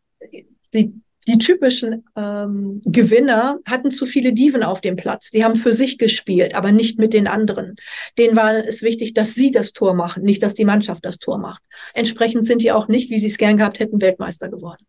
die, 0.74 1.00
die 1.28 1.38
typischen 1.38 2.04
ähm, 2.16 2.80
Gewinner 2.84 3.58
hatten 3.64 3.90
zu 3.90 4.06
viele 4.06 4.32
Diven 4.32 4.62
auf 4.62 4.80
dem 4.80 4.96
Platz. 4.96 5.30
Die 5.30 5.44
haben 5.44 5.56
für 5.56 5.72
sich 5.72 5.98
gespielt, 5.98 6.54
aber 6.54 6.72
nicht 6.72 6.98
mit 6.98 7.12
den 7.14 7.28
anderen. 7.28 7.76
Denen 8.18 8.36
war 8.36 8.52
es 8.54 8.82
wichtig, 8.82 9.14
dass 9.14 9.34
sie 9.34 9.50
das 9.50 9.72
Tor 9.72 9.94
machen, 9.94 10.24
nicht, 10.24 10.42
dass 10.42 10.54
die 10.54 10.64
Mannschaft 10.64 11.04
das 11.04 11.18
Tor 11.18 11.38
macht. 11.38 11.62
Entsprechend 11.94 12.44
sind 12.44 12.62
die 12.62 12.72
auch 12.72 12.88
nicht, 12.88 13.10
wie 13.10 13.18
sie 13.18 13.28
es 13.28 13.38
gern 13.38 13.56
gehabt 13.56 13.78
hätten, 13.78 14.00
Weltmeister 14.00 14.48
geworden. 14.48 14.84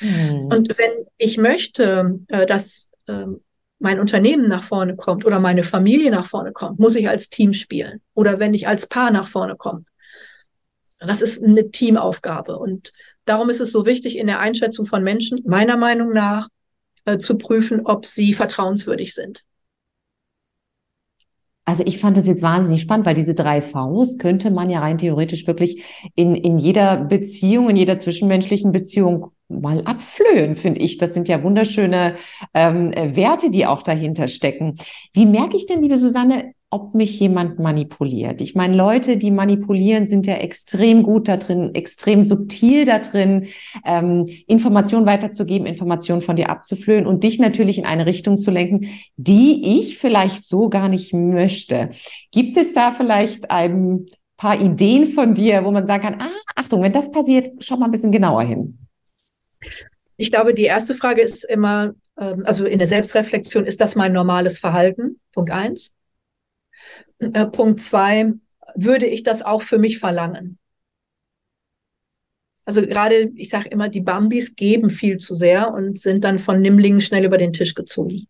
Mhm. 0.00 0.46
Und 0.46 0.78
wenn 0.78 1.06
ich 1.18 1.38
möchte, 1.38 2.20
äh, 2.28 2.46
dass 2.46 2.90
äh, 3.06 3.26
mein 3.78 3.98
Unternehmen 3.98 4.48
nach 4.48 4.62
vorne 4.62 4.94
kommt 4.94 5.24
oder 5.26 5.40
meine 5.40 5.64
Familie 5.64 6.12
nach 6.12 6.26
vorne 6.26 6.52
kommt, 6.52 6.78
muss 6.78 6.94
ich 6.94 7.08
als 7.08 7.30
Team 7.30 7.52
spielen. 7.52 8.00
Oder 8.14 8.38
wenn 8.38 8.54
ich 8.54 8.68
als 8.68 8.86
Paar 8.86 9.10
nach 9.10 9.28
vorne 9.28 9.56
komme, 9.56 9.84
Das 11.00 11.20
ist 11.20 11.42
eine 11.42 11.72
Teamaufgabe. 11.72 12.56
Und 12.58 12.92
darum 13.24 13.48
ist 13.48 13.60
es 13.60 13.72
so 13.72 13.86
wichtig, 13.86 14.16
in 14.18 14.26
der 14.26 14.40
Einschätzung 14.40 14.86
von 14.86 15.02
Menschen, 15.02 15.40
meiner 15.44 15.76
Meinung 15.76 16.12
nach, 16.12 16.48
äh, 17.04 17.18
zu 17.18 17.36
prüfen, 17.36 17.80
ob 17.84 18.06
sie 18.06 18.32
vertrauenswürdig 18.32 19.14
sind. 19.14 19.44
Also 21.64 21.84
ich 21.86 21.98
fand 21.98 22.16
das 22.16 22.26
jetzt 22.26 22.42
wahnsinnig 22.42 22.80
spannend, 22.80 23.06
weil 23.06 23.14
diese 23.14 23.34
drei 23.34 23.62
Vs 23.62 24.18
könnte 24.18 24.50
man 24.50 24.68
ja 24.68 24.80
rein 24.80 24.98
theoretisch 24.98 25.46
wirklich 25.46 25.84
in, 26.16 26.34
in 26.34 26.58
jeder 26.58 26.96
Beziehung, 26.96 27.70
in 27.70 27.76
jeder 27.76 27.96
zwischenmenschlichen 27.98 28.72
Beziehung 28.72 29.30
mal 29.48 29.82
abflöhen, 29.84 30.56
finde 30.56 30.80
ich. 30.80 30.98
Das 30.98 31.14
sind 31.14 31.28
ja 31.28 31.42
wunderschöne 31.42 32.16
ähm, 32.52 32.92
Werte, 32.92 33.50
die 33.50 33.66
auch 33.66 33.82
dahinter 33.82 34.26
stecken. 34.26 34.74
Wie 35.12 35.24
merke 35.24 35.56
ich 35.56 35.66
denn, 35.66 35.82
liebe 35.82 35.98
Susanne, 35.98 36.52
ob 36.72 36.94
mich 36.94 37.20
jemand 37.20 37.58
manipuliert. 37.58 38.40
Ich 38.40 38.54
meine, 38.54 38.74
Leute, 38.74 39.18
die 39.18 39.30
manipulieren, 39.30 40.06
sind 40.06 40.26
ja 40.26 40.36
extrem 40.36 41.02
gut 41.02 41.28
da 41.28 41.36
drin, 41.36 41.74
extrem 41.74 42.22
subtil 42.22 42.86
da 42.86 42.98
drin, 42.98 43.48
ähm, 43.84 44.26
Informationen 44.46 45.04
weiterzugeben, 45.04 45.66
Informationen 45.66 46.22
von 46.22 46.34
dir 46.34 46.48
abzuflöhen 46.48 47.06
und 47.06 47.24
dich 47.24 47.38
natürlich 47.38 47.76
in 47.76 47.84
eine 47.84 48.06
Richtung 48.06 48.38
zu 48.38 48.50
lenken, 48.50 48.88
die 49.16 49.78
ich 49.78 49.98
vielleicht 49.98 50.46
so 50.46 50.70
gar 50.70 50.88
nicht 50.88 51.12
möchte. 51.12 51.90
Gibt 52.30 52.56
es 52.56 52.72
da 52.72 52.90
vielleicht 52.90 53.50
ein 53.50 54.06
paar 54.38 54.58
Ideen 54.58 55.04
von 55.04 55.34
dir, 55.34 55.66
wo 55.66 55.70
man 55.72 55.86
sagen 55.86 56.02
kann, 56.02 56.20
ah, 56.22 56.40
Achtung, 56.56 56.82
wenn 56.82 56.92
das 56.92 57.12
passiert, 57.12 57.50
schau 57.60 57.76
mal 57.76 57.84
ein 57.84 57.90
bisschen 57.92 58.12
genauer 58.12 58.44
hin. 58.44 58.78
Ich 60.16 60.30
glaube, 60.30 60.54
die 60.54 60.64
erste 60.64 60.94
Frage 60.94 61.20
ist 61.20 61.44
immer, 61.44 61.92
ähm, 62.18 62.44
also 62.46 62.64
in 62.64 62.78
der 62.78 62.88
Selbstreflexion, 62.88 63.66
ist 63.66 63.82
das 63.82 63.94
mein 63.94 64.14
normales 64.14 64.58
Verhalten? 64.58 65.20
Punkt 65.32 65.50
eins. 65.50 65.92
Äh, 67.18 67.46
Punkt 67.46 67.80
zwei, 67.80 68.32
würde 68.74 69.06
ich 69.06 69.22
das 69.22 69.42
auch 69.42 69.62
für 69.62 69.78
mich 69.78 69.98
verlangen? 69.98 70.58
Also 72.64 72.82
gerade, 72.82 73.32
ich 73.34 73.48
sage 73.48 73.68
immer, 73.68 73.88
die 73.88 74.00
Bambis 74.00 74.54
geben 74.54 74.88
viel 74.88 75.16
zu 75.16 75.34
sehr 75.34 75.72
und 75.72 75.98
sind 75.98 76.22
dann 76.22 76.38
von 76.38 76.60
Nimmlingen 76.60 77.00
schnell 77.00 77.24
über 77.24 77.38
den 77.38 77.52
Tisch 77.52 77.74
gezogen. 77.74 78.28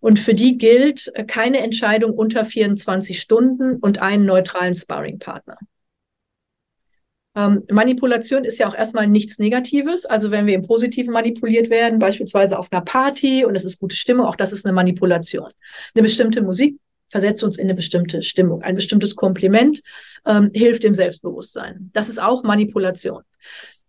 Und 0.00 0.18
für 0.18 0.34
die 0.34 0.58
gilt 0.58 1.10
äh, 1.14 1.24
keine 1.24 1.58
Entscheidung 1.58 2.12
unter 2.12 2.44
24 2.44 3.20
Stunden 3.20 3.76
und 3.76 4.00
einen 4.00 4.26
neutralen 4.26 4.74
Sparringpartner. 4.74 5.58
Ähm, 7.36 7.62
Manipulation 7.70 8.44
ist 8.44 8.58
ja 8.58 8.68
auch 8.68 8.74
erstmal 8.74 9.06
nichts 9.06 9.38
Negatives. 9.38 10.04
Also 10.06 10.30
wenn 10.30 10.46
wir 10.46 10.54
im 10.54 10.62
Positiven 10.62 11.12
manipuliert 11.12 11.70
werden, 11.70 11.98
beispielsweise 11.98 12.58
auf 12.58 12.72
einer 12.72 12.82
Party 12.82 13.44
und 13.44 13.54
es 13.54 13.64
ist 13.64 13.78
gute 13.78 13.96
Stimmung, 13.96 14.26
auch 14.26 14.36
das 14.36 14.52
ist 14.52 14.66
eine 14.66 14.72
Manipulation. 14.72 15.50
Eine 15.94 16.02
bestimmte 16.02 16.42
Musik 16.42 16.78
versetzt 17.08 17.42
uns 17.42 17.56
in 17.56 17.64
eine 17.64 17.74
bestimmte 17.74 18.22
Stimmung. 18.22 18.62
Ein 18.62 18.74
bestimmtes 18.74 19.16
Kompliment 19.16 19.82
ähm, 20.26 20.50
hilft 20.54 20.84
dem 20.84 20.94
Selbstbewusstsein. 20.94 21.90
Das 21.92 22.08
ist 22.08 22.20
auch 22.20 22.42
Manipulation. 22.42 23.22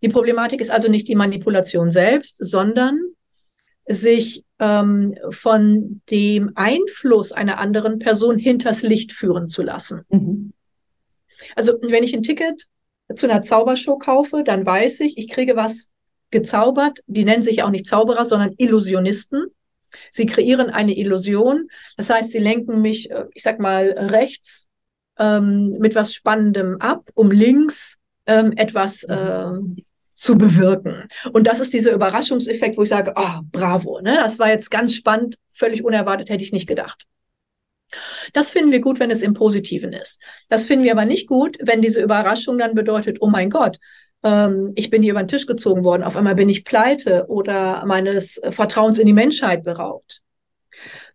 Die 0.02 0.10
Problematik 0.10 0.62
ist 0.62 0.72
also 0.72 0.90
nicht 0.90 1.08
die 1.08 1.16
Manipulation 1.16 1.92
selbst, 1.92 2.38
sondern 2.40 3.00
sich 3.88 4.46
ähm, 4.60 5.16
von 5.32 6.02
dem 6.10 6.52
Einfluss 6.56 7.32
einer 7.32 7.58
anderen 7.58 8.00
Person 8.00 8.38
hinters 8.38 8.84
Licht 8.84 9.12
führen 9.12 9.48
zu 9.48 9.64
lassen. 9.64 10.02
Mhm. 10.10 10.54
Also 11.56 11.74
wenn 11.82 12.04
ich 12.04 12.14
ein 12.14 12.24
Ticket 12.24 12.68
zu 13.16 13.28
einer 13.28 13.42
Zaubershow 13.42 13.98
kaufe, 13.98 14.44
dann 14.44 14.66
weiß 14.66 15.00
ich, 15.02 15.18
ich 15.18 15.30
kriege 15.30 15.56
was 15.56 15.90
gezaubert. 16.32 17.00
Die 17.08 17.26
nennen 17.26 17.42
sich 17.42 17.64
auch 17.64 17.72
nicht 17.72 17.88
Zauberer, 17.88 18.26
sondern 18.26 18.54
Illusionisten. 18.58 19.48
Sie 20.12 20.25
kreieren 20.25 20.69
eine 20.69 20.98
Illusion. 20.98 21.67
Das 21.98 22.10
heißt, 22.10 22.31
sie 22.31 22.39
lenken 22.39 22.81
mich, 22.81 23.12
äh, 23.12 23.25
ich 23.34 23.43
sag 23.43 23.60
mal, 23.60 23.89
rechts 23.98 24.67
ähm, 25.17 25.77
mit 25.79 25.96
was 25.96 26.13
Spannendem 26.13 26.77
ab, 26.79 27.10
um 27.13 27.31
links 27.31 27.98
ähm, 28.25 28.53
etwas 28.55 29.05
ähm, 29.10 29.77
zu 30.15 30.38
bewirken. 30.38 31.08
Und 31.31 31.48
das 31.48 31.60
ist 31.60 31.74
dieser 31.74 31.93
Überraschungseffekt, 31.93 32.77
wo 32.77 32.84
ich 32.84 32.89
sage, 32.89 33.13
oh, 33.15 33.39
bravo, 33.51 34.01
ne? 34.01 34.15
das 34.15 34.38
war 34.39 34.50
jetzt 34.50 34.69
ganz 34.69 34.93
spannend, 34.93 35.38
völlig 35.50 35.84
unerwartet, 35.84 36.29
hätte 36.29 36.43
ich 36.43 36.51
nicht 36.51 36.67
gedacht. 36.67 37.05
Das 38.33 38.51
finden 38.51 38.72
wir 38.72 38.81
gut, 38.81 39.00
wenn 39.00 39.11
es 39.11 39.22
im 39.22 39.33
Positiven 39.33 39.94
ist. 39.94 40.22
Das 40.48 40.66
finden 40.66 40.85
wir 40.85 40.92
aber 40.92 41.05
nicht 41.05 41.27
gut, 41.27 41.57
wenn 41.61 41.81
diese 41.81 42.01
Überraschung 42.01 42.57
dann 42.57 42.75
bedeutet, 42.75 43.18
oh 43.22 43.29
mein 43.29 43.50
Gott, 43.50 43.79
ähm, 44.24 44.74
ich 44.75 44.90
bin 44.90 45.01
hier 45.01 45.12
über 45.12 45.24
den 45.24 45.27
Tisch 45.27 45.46
gezogen 45.46 45.84
worden, 45.84 46.03
auf 46.03 46.16
einmal 46.16 46.36
bin 46.36 46.50
ich 46.50 46.66
pleite 46.66 47.25
oder 47.27 47.86
meines 47.86 48.42
Vertrauens 48.50 49.00
in 49.00 49.08
die 49.08 49.14
Menschheit 49.14 49.64
beraubt. 49.64 50.22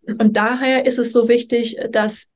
Und 0.07 0.37
daher 0.37 0.85
ist 0.85 0.99
es 0.99 1.11
so 1.11 1.27
wichtig, 1.27 1.77
dass 1.91 2.29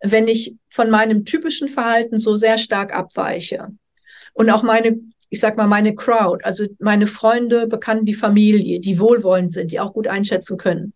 wenn 0.00 0.28
ich 0.28 0.56
von 0.70 0.90
meinem 0.90 1.24
typischen 1.24 1.68
Verhalten 1.68 2.18
so 2.18 2.36
sehr 2.36 2.58
stark 2.58 2.94
abweiche 2.94 3.68
und 4.32 4.48
auch 4.50 4.62
meine, 4.62 4.98
ich 5.28 5.40
sag 5.40 5.56
mal, 5.56 5.66
meine 5.66 5.94
Crowd, 5.94 6.44
also 6.44 6.66
meine 6.78 7.06
Freunde, 7.06 7.66
Bekannten, 7.66 8.06
die 8.06 8.14
Familie, 8.14 8.80
die 8.80 9.00
wohlwollend 9.00 9.52
sind, 9.52 9.72
die 9.72 9.80
auch 9.80 9.92
gut 9.92 10.06
einschätzen 10.06 10.56
können, 10.56 10.94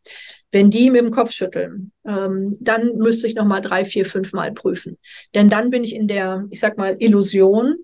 wenn 0.53 0.71
die 0.71 0.91
mit 0.91 1.01
dem 1.01 1.11
Kopf 1.11 1.33
schütteln, 1.33 1.93
ähm, 2.07 2.57
dann 2.61 2.97
müsste 2.99 3.27
ich 3.27 3.35
noch 3.35 3.47
mal 3.47 3.61
drei, 3.61 3.85
vier, 3.85 4.07
fünf 4.07 4.33
Mal 4.33 4.53
prüfen. 4.53 4.99
Denn 5.35 5.49
dann 5.49 5.71
bin 5.71 5.83
ich 5.83 5.95
in 5.95 6.07
der, 6.07 6.47
ich 6.51 6.61
sag 6.61 6.77
mal, 6.77 6.97
Illusion, 6.99 7.77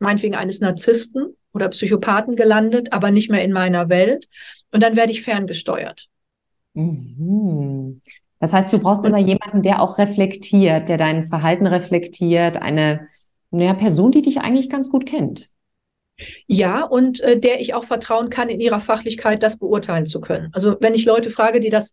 meinetwegen 0.00 0.34
eines 0.34 0.60
Narzissten 0.60 1.36
oder 1.52 1.68
Psychopathen 1.68 2.36
gelandet, 2.36 2.92
aber 2.92 3.10
nicht 3.10 3.30
mehr 3.30 3.44
in 3.44 3.52
meiner 3.52 3.88
Welt. 3.88 4.28
Und 4.72 4.82
dann 4.82 4.96
werde 4.96 5.12
ich 5.12 5.22
ferngesteuert. 5.22 6.08
Mhm. 6.74 8.00
Das 8.38 8.52
heißt, 8.52 8.72
du 8.72 8.78
brauchst 8.78 9.04
immer 9.04 9.18
jemanden, 9.18 9.62
der 9.62 9.82
auch 9.82 9.98
reflektiert, 9.98 10.88
der 10.88 10.96
dein 10.96 11.24
Verhalten 11.24 11.66
reflektiert, 11.66 12.56
eine, 12.56 13.06
eine 13.52 13.74
Person, 13.74 14.12
die 14.12 14.22
dich 14.22 14.40
eigentlich 14.40 14.70
ganz 14.70 14.90
gut 14.90 15.06
kennt. 15.06 15.50
Ja, 16.46 16.84
und 16.84 17.20
äh, 17.20 17.38
der 17.38 17.60
ich 17.60 17.74
auch 17.74 17.84
vertrauen 17.84 18.30
kann, 18.30 18.48
in 18.48 18.60
ihrer 18.60 18.80
Fachlichkeit 18.80 19.42
das 19.42 19.58
beurteilen 19.58 20.06
zu 20.06 20.20
können. 20.20 20.50
Also 20.52 20.76
wenn 20.80 20.94
ich 20.94 21.04
Leute 21.04 21.30
frage, 21.30 21.60
die 21.60 21.70
das 21.70 21.92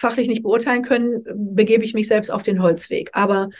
fachlich 0.00 0.28
nicht 0.28 0.42
beurteilen 0.42 0.82
können, 0.82 1.22
begebe 1.34 1.84
ich 1.84 1.92
mich 1.92 2.08
selbst 2.08 2.32
auf 2.32 2.42
den 2.42 2.62
Holzweg. 2.62 3.10
Aber 3.12 3.50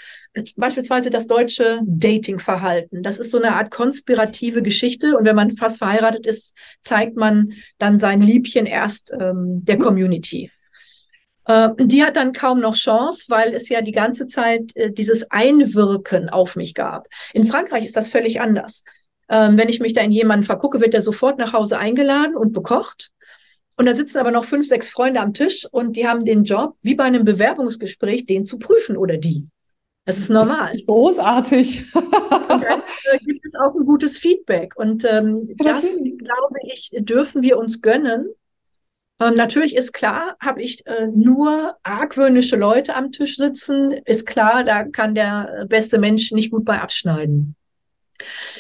beispielsweise 0.57 1.11
das 1.11 1.27
deutsche 1.27 1.81
Datingverhalten, 1.85 3.03
das 3.03 3.19
ist 3.19 3.31
so 3.31 3.39
eine 3.39 3.55
Art 3.55 3.71
konspirative 3.71 4.63
Geschichte. 4.63 5.17
Und 5.19 5.27
wenn 5.27 5.37
man 5.37 5.57
fast 5.57 5.79
verheiratet 5.79 6.27
ist, 6.27 6.57
zeigt 6.81 7.17
man 7.17 7.53
dann 7.79 7.99
sein 7.99 8.23
Liebchen 8.23 8.65
erst 8.65 9.13
ähm, 9.13 9.65
der 9.65 9.77
Community. 9.77 10.51
Äh, 11.45 11.69
die 11.79 12.03
hat 12.03 12.17
dann 12.17 12.33
kaum 12.33 12.61
noch 12.61 12.75
Chance, 12.75 13.27
weil 13.29 13.53
es 13.53 13.69
ja 13.69 13.83
die 13.83 13.93
ganze 13.93 14.27
Zeit 14.27 14.75
äh, 14.75 14.91
dieses 14.91 15.31
Einwirken 15.31 16.31
auf 16.31 16.57
mich 16.57 16.75
gab. 16.75 17.07
In 17.35 17.47
Frankreich 17.47 17.85
ist 17.85 17.97
das 17.97 18.09
völlig 18.09 18.41
anders. 18.41 18.85
Ähm, 19.29 19.59
wenn 19.59 19.69
ich 19.69 19.81
mich 19.81 19.93
da 19.93 20.01
in 20.01 20.11
jemanden 20.11 20.45
vergucke, 20.45 20.81
wird 20.81 20.95
er 20.95 21.03
sofort 21.03 21.39
nach 21.39 21.53
Hause 21.53 21.79
eingeladen 21.79 22.35
und 22.35 22.55
bekocht. 22.55 23.11
Und 23.77 23.87
da 23.87 23.95
sitzen 23.95 24.19
aber 24.19 24.31
noch 24.31 24.45
fünf, 24.45 24.67
sechs 24.67 24.91
Freunde 24.91 25.21
am 25.21 25.33
Tisch 25.33 25.67
und 25.71 25.97
die 25.97 26.07
haben 26.07 26.25
den 26.25 26.45
Job, 26.45 26.77
wie 26.83 26.95
bei 26.95 27.05
einem 27.05 27.25
Bewerbungsgespräch, 27.25 28.27
den 28.27 28.45
zu 28.45 28.59
prüfen 28.59 28.97
oder 28.97 29.17
die. 29.17 29.47
Das 30.05 30.19
ist 30.19 30.31
normal. 30.31 30.71
Das 30.73 30.81
ist 30.81 30.87
großartig. 30.87 31.95
und 31.95 32.63
dann 32.63 32.81
äh, 33.13 33.19
gibt 33.25 33.45
es 33.45 33.55
auch 33.55 33.75
ein 33.75 33.87
gutes 33.87 34.19
Feedback. 34.19 34.75
Und 34.77 35.05
ähm, 35.05 35.49
ja, 35.61 35.75
das, 35.75 35.83
glaube 35.83 36.57
ich, 36.75 36.91
dürfen 37.01 37.43
wir 37.43 37.59
uns 37.59 37.81
gönnen. 37.81 38.29
Ähm, 39.21 39.35
natürlich 39.35 39.77
ist 39.77 39.93
klar, 39.93 40.37
habe 40.41 40.63
ich 40.63 40.87
äh, 40.87 41.07
nur 41.07 41.77
argwöhnische 41.83 42.57
Leute 42.57 42.97
am 42.97 43.13
Tisch 43.13 43.37
sitzen, 43.37 43.93
ist 43.93 44.27
klar, 44.27 44.65
da 44.65 44.85
kann 44.85 45.15
der 45.15 45.67
beste 45.69 45.99
Mensch 45.99 46.33
nicht 46.33 46.51
gut 46.51 46.65
bei 46.65 46.81
abschneiden. 46.81 47.55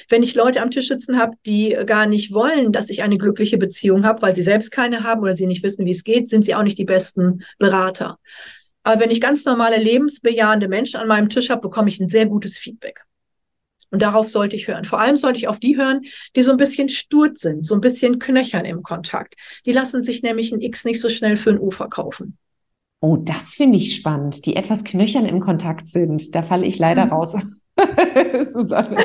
Wenn 0.09 0.23
ich 0.23 0.35
Leute 0.35 0.61
am 0.63 0.71
Tisch 0.71 0.89
sitzen 0.89 1.19
habe, 1.19 1.37
die 1.47 1.77
gar 1.87 2.07
nicht 2.07 2.33
wollen, 2.33 2.73
dass 2.73 2.91
ich 2.91 3.03
eine 3.03 3.19
glückliche 3.19 3.59
Beziehung 3.59 4.05
habe, 4.05 4.23
weil 4.23 4.35
sie 4.35 4.43
selbst 4.43 4.71
keine 4.71 5.05
haben 5.05 5.23
oder 5.23 5.37
sie 5.37 5.47
nicht 5.47 5.63
wissen, 5.63 5.87
wie 5.87 5.93
es 5.93 6.05
geht, 6.05 6.29
sind 6.29 6.45
sie 6.45 6.55
auch 6.55 6.63
nicht 6.63 6.79
die 6.79 6.85
besten 6.85 7.45
Berater. 7.59 8.19
Aber 8.83 9.01
wenn 9.01 9.11
ich 9.11 9.21
ganz 9.21 9.45
normale 9.45 9.77
lebensbejahende 9.77 10.69
Menschen 10.69 11.01
an 11.01 11.09
meinem 11.09 11.29
Tisch 11.29 11.51
habe, 11.51 11.61
bekomme 11.61 11.89
ich 11.89 12.01
ein 12.01 12.09
sehr 12.09 12.27
gutes 12.27 12.59
Feedback. 12.59 13.05
Und 13.91 14.03
darauf 14.03 14.29
sollte 14.29 14.57
ich 14.57 14.69
hören. 14.69 14.85
Vor 14.85 15.01
allem 15.01 15.17
sollte 15.17 15.39
ich 15.39 15.49
auf 15.49 15.59
die 15.59 15.77
hören, 15.77 16.03
die 16.37 16.43
so 16.43 16.53
ein 16.53 16.57
bisschen 16.57 16.89
sturt 16.89 17.39
sind, 17.39 17.67
so 17.67 17.75
ein 17.75 17.81
bisschen 17.81 18.19
knöchern 18.21 18.65
im 18.65 18.83
Kontakt. 18.83 19.35
Die 19.67 19.73
lassen 19.73 20.03
sich 20.03 20.23
nämlich 20.23 20.53
ein 20.53 20.61
X 20.61 20.85
nicht 20.85 21.01
so 21.01 21.09
schnell 21.09 21.37
für 21.37 21.51
ein 21.51 21.59
U 21.59 21.71
verkaufen. 21.71 22.39
Oh, 23.01 23.17
das 23.17 23.55
finde 23.55 23.79
ich 23.79 23.95
spannend, 23.95 24.47
die 24.47 24.57
etwas 24.57 24.85
knöchern 24.85 25.27
im 25.27 25.41
Kontakt 25.41 25.87
sind. 25.87 26.35
Da 26.35 26.43
falle 26.43 26.67
ich 26.67 26.79
leider 26.79 27.07
mhm. 27.07 27.13
raus. 27.13 27.35
Susanne. 28.49 29.05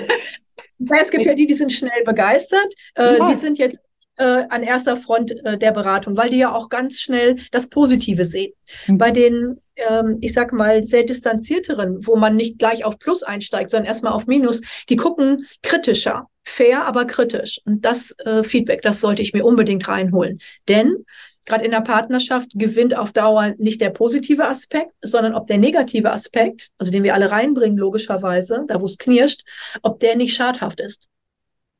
Es 0.99 1.11
gibt 1.11 1.25
ja 1.25 1.33
die, 1.33 1.47
die 1.47 1.53
sind 1.53 1.71
schnell 1.71 2.03
begeistert. 2.03 2.73
Äh, 2.95 3.17
ja. 3.17 3.31
Die 3.31 3.39
sind 3.39 3.57
jetzt 3.57 3.77
äh, 4.17 4.43
an 4.49 4.63
erster 4.63 4.97
Front 4.97 5.31
äh, 5.45 5.57
der 5.57 5.71
Beratung, 5.71 6.17
weil 6.17 6.29
die 6.29 6.37
ja 6.37 6.53
auch 6.53 6.69
ganz 6.69 6.99
schnell 6.99 7.37
das 7.51 7.69
Positive 7.69 8.25
sehen. 8.25 8.53
Mhm. 8.87 8.97
Bei 8.97 9.11
den, 9.11 9.61
ähm, 9.75 10.17
ich 10.21 10.33
sag 10.33 10.53
mal, 10.53 10.83
sehr 10.83 11.03
distanzierteren, 11.03 12.05
wo 12.05 12.15
man 12.15 12.35
nicht 12.35 12.59
gleich 12.59 12.85
auf 12.85 12.99
Plus 12.99 13.23
einsteigt, 13.23 13.71
sondern 13.71 13.87
erstmal 13.87 14.13
auf 14.13 14.27
Minus, 14.27 14.61
die 14.89 14.95
gucken 14.95 15.45
kritischer. 15.63 16.27
Fair, 16.47 16.85
aber 16.85 17.05
kritisch. 17.05 17.59
Und 17.65 17.83
das 17.85 18.15
äh, 18.19 18.43
Feedback, 18.43 18.83
das 18.83 19.01
sollte 19.01 19.23
ich 19.23 19.33
mir 19.33 19.43
unbedingt 19.43 19.87
reinholen. 19.87 20.39
Denn 20.67 21.05
gerade 21.45 21.65
in 21.65 21.71
der 21.71 21.81
Partnerschaft 21.81 22.51
gewinnt 22.55 22.97
auf 22.97 23.11
Dauer 23.11 23.53
nicht 23.57 23.81
der 23.81 23.91
positive 23.91 24.45
Aspekt, 24.45 24.93
sondern 25.01 25.35
ob 25.35 25.47
der 25.47 25.57
negative 25.57 26.11
Aspekt, 26.11 26.69
also 26.77 26.91
den 26.91 27.03
wir 27.03 27.13
alle 27.13 27.31
reinbringen, 27.31 27.77
logischerweise, 27.77 28.63
da 28.67 28.81
wo 28.81 28.85
es 28.85 28.97
knirscht, 28.97 29.43
ob 29.81 29.99
der 29.99 30.15
nicht 30.15 30.35
schadhaft 30.35 30.79
ist. 30.79 31.07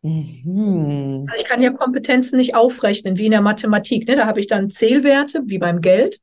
Mhm. 0.02 1.26
Also 1.28 1.42
ich 1.42 1.50
kann 1.50 1.64
ja 1.64 1.72
Kompetenzen 1.72 2.38
nicht 2.38 2.56
aufrechnen, 2.56 3.18
wie 3.18 3.26
in 3.26 3.32
der 3.32 3.42
Mathematik. 3.42 4.08
Ne? 4.08 4.16
Da 4.16 4.28
habe 4.28 4.40
ich 4.40 4.48
dann 4.48 4.70
Zählwerte, 4.70 5.42
wie 5.46 5.58
beim 5.58 5.82
Geld. 5.82 6.20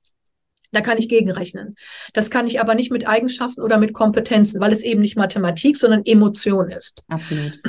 Da 0.71 0.81
kann 0.81 0.99
ich 0.99 1.09
gegenrechnen. 1.09 1.75
Das 2.15 2.31
kann 2.31 2.47
ich 2.47 2.61
aber 2.61 2.75
nicht 2.75 2.91
mit 2.91 3.07
Eigenschaften 3.07 3.61
oder 3.61 3.79
mit 3.79 3.93
Kompetenzen, 3.93 4.61
weil 4.61 4.73
es 4.73 4.85
eben 4.85 5.01
nicht 5.01 5.17
Mathematik, 5.17 5.77
sondern 5.77 6.03
Emotion 6.07 6.71
ist. 6.71 7.03
Absolut. 7.09 7.61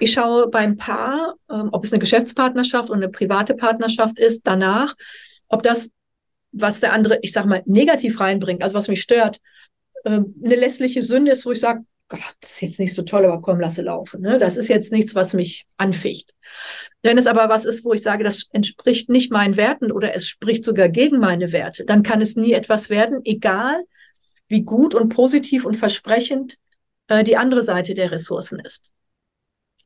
Ich 0.00 0.12
schaue 0.12 0.48
beim 0.48 0.76
Paar, 0.76 1.34
ähm, 1.50 1.68
ob 1.72 1.84
es 1.84 1.92
eine 1.92 2.00
Geschäftspartnerschaft 2.00 2.90
oder 2.90 2.98
eine 2.98 3.08
private 3.08 3.54
Partnerschaft 3.54 4.18
ist, 4.18 4.42
danach, 4.44 4.94
ob 5.48 5.62
das, 5.62 5.90
was 6.52 6.80
der 6.80 6.92
andere, 6.92 7.18
ich 7.22 7.32
sag 7.32 7.46
mal, 7.46 7.62
negativ 7.66 8.20
reinbringt, 8.20 8.62
also 8.62 8.76
was 8.76 8.88
mich 8.88 9.02
stört, 9.02 9.40
ähm, 10.04 10.34
eine 10.44 10.56
lässliche 10.56 11.02
Sünde 11.02 11.32
ist, 11.32 11.46
wo 11.46 11.52
ich 11.52 11.60
sage, 11.60 11.84
Gott, 12.08 12.20
das 12.40 12.52
ist 12.52 12.60
jetzt 12.60 12.80
nicht 12.80 12.94
so 12.94 13.02
toll, 13.02 13.24
aber 13.24 13.40
komm, 13.40 13.58
lasse 13.58 13.80
laufen. 13.80 14.20
Ne? 14.20 14.38
Das 14.38 14.58
ist 14.58 14.68
jetzt 14.68 14.92
nichts, 14.92 15.14
was 15.14 15.32
mich 15.32 15.66
anficht. 15.78 16.34
Wenn 17.02 17.16
es 17.16 17.26
aber 17.26 17.48
was 17.48 17.64
ist, 17.64 17.84
wo 17.84 17.94
ich 17.94 18.02
sage, 18.02 18.24
das 18.24 18.46
entspricht 18.52 19.08
nicht 19.08 19.32
meinen 19.32 19.56
Werten 19.56 19.90
oder 19.90 20.14
es 20.14 20.28
spricht 20.28 20.64
sogar 20.64 20.90
gegen 20.90 21.18
meine 21.18 21.52
Werte, 21.52 21.84
dann 21.86 22.02
kann 22.02 22.20
es 22.20 22.36
nie 22.36 22.52
etwas 22.52 22.90
werden, 22.90 23.20
egal 23.24 23.84
wie 24.48 24.62
gut 24.62 24.94
und 24.94 25.08
positiv 25.08 25.64
und 25.64 25.76
versprechend 25.76 26.56
äh, 27.08 27.24
die 27.24 27.38
andere 27.38 27.62
Seite 27.62 27.94
der 27.94 28.10
Ressourcen 28.10 28.60
ist. 28.60 28.92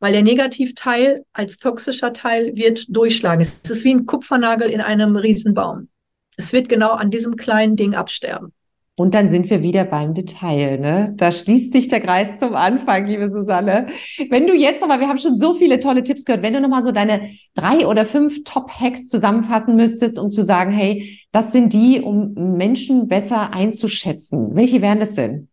Weil 0.01 0.13
der 0.13 0.23
Negativteil 0.23 1.25
als 1.33 1.57
toxischer 1.57 2.13
Teil 2.13 2.57
wird 2.57 2.87
durchschlagen. 2.89 3.41
Es 3.41 3.63
ist 3.69 3.85
wie 3.85 3.95
ein 3.95 4.07
Kupfernagel 4.07 4.71
in 4.71 4.81
einem 4.81 5.17
Riesenbaum. 5.17 5.89
Es 6.37 6.53
wird 6.53 6.69
genau 6.69 6.91
an 6.91 7.11
diesem 7.11 7.37
kleinen 7.37 7.75
Ding 7.75 7.95
absterben. 7.95 8.53
Und 8.99 9.15
dann 9.15 9.29
sind 9.29 9.49
wir 9.49 9.63
wieder 9.63 9.85
beim 9.85 10.13
Detail. 10.13 10.79
Ne? 10.79 11.15
Da 11.17 11.31
schließt 11.31 11.73
sich 11.73 11.87
der 11.87 12.01
Kreis 12.01 12.39
zum 12.39 12.57
Anfang, 12.57 13.07
liebe 13.07 13.29
Susanne. 13.29 13.87
Wenn 14.29 14.49
du 14.49 14.55
jetzt 14.55 14.83
aber, 14.83 14.99
wir 14.99 15.09
haben 15.09 15.19
schon 15.19 15.37
so 15.37 15.55
viele 15.55 15.79
tolle 15.79 16.03
Tipps 16.03 16.25
gehört, 16.25 16.43
wenn 16.43 16.53
du 16.53 16.61
nochmal 16.61 16.83
so 16.83 16.91
deine 16.91 17.31
drei 17.55 17.87
oder 17.87 18.05
fünf 18.05 18.43
Top-Hacks 18.43 19.07
zusammenfassen 19.07 19.77
müsstest, 19.77 20.19
um 20.19 20.33
zu 20.33 20.43
sagen, 20.43 20.73
hey, 20.73 21.21
das 21.31 21.53
sind 21.53 21.73
die, 21.73 22.01
um 22.01 22.35
Menschen 22.35 23.07
besser 23.07 23.55
einzuschätzen. 23.55 24.57
Welche 24.57 24.83
wären 24.83 24.99
das 24.99 25.15
denn? 25.15 25.49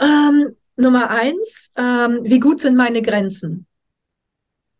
Ähm, 0.00 0.54
Nummer 0.76 1.10
eins, 1.10 1.70
ähm, 1.76 2.20
wie 2.22 2.40
gut 2.40 2.60
sind 2.60 2.76
meine 2.76 3.02
Grenzen? 3.02 3.66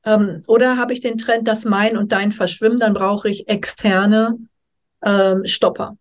Ähm, 0.05 0.43
oder 0.47 0.77
habe 0.77 0.93
ich 0.93 1.01
den 1.01 1.19
Trend, 1.19 1.49
dass 1.49 1.65
mein 1.65 1.97
und 1.97 2.13
dein 2.13 2.33
verschwimmen, 2.33 2.79
dann 2.79 2.95
brauche 2.95 3.29
ich 3.29 3.49
externe 3.49 4.39
ähm, 5.03 5.45
Stopper. 5.47 5.97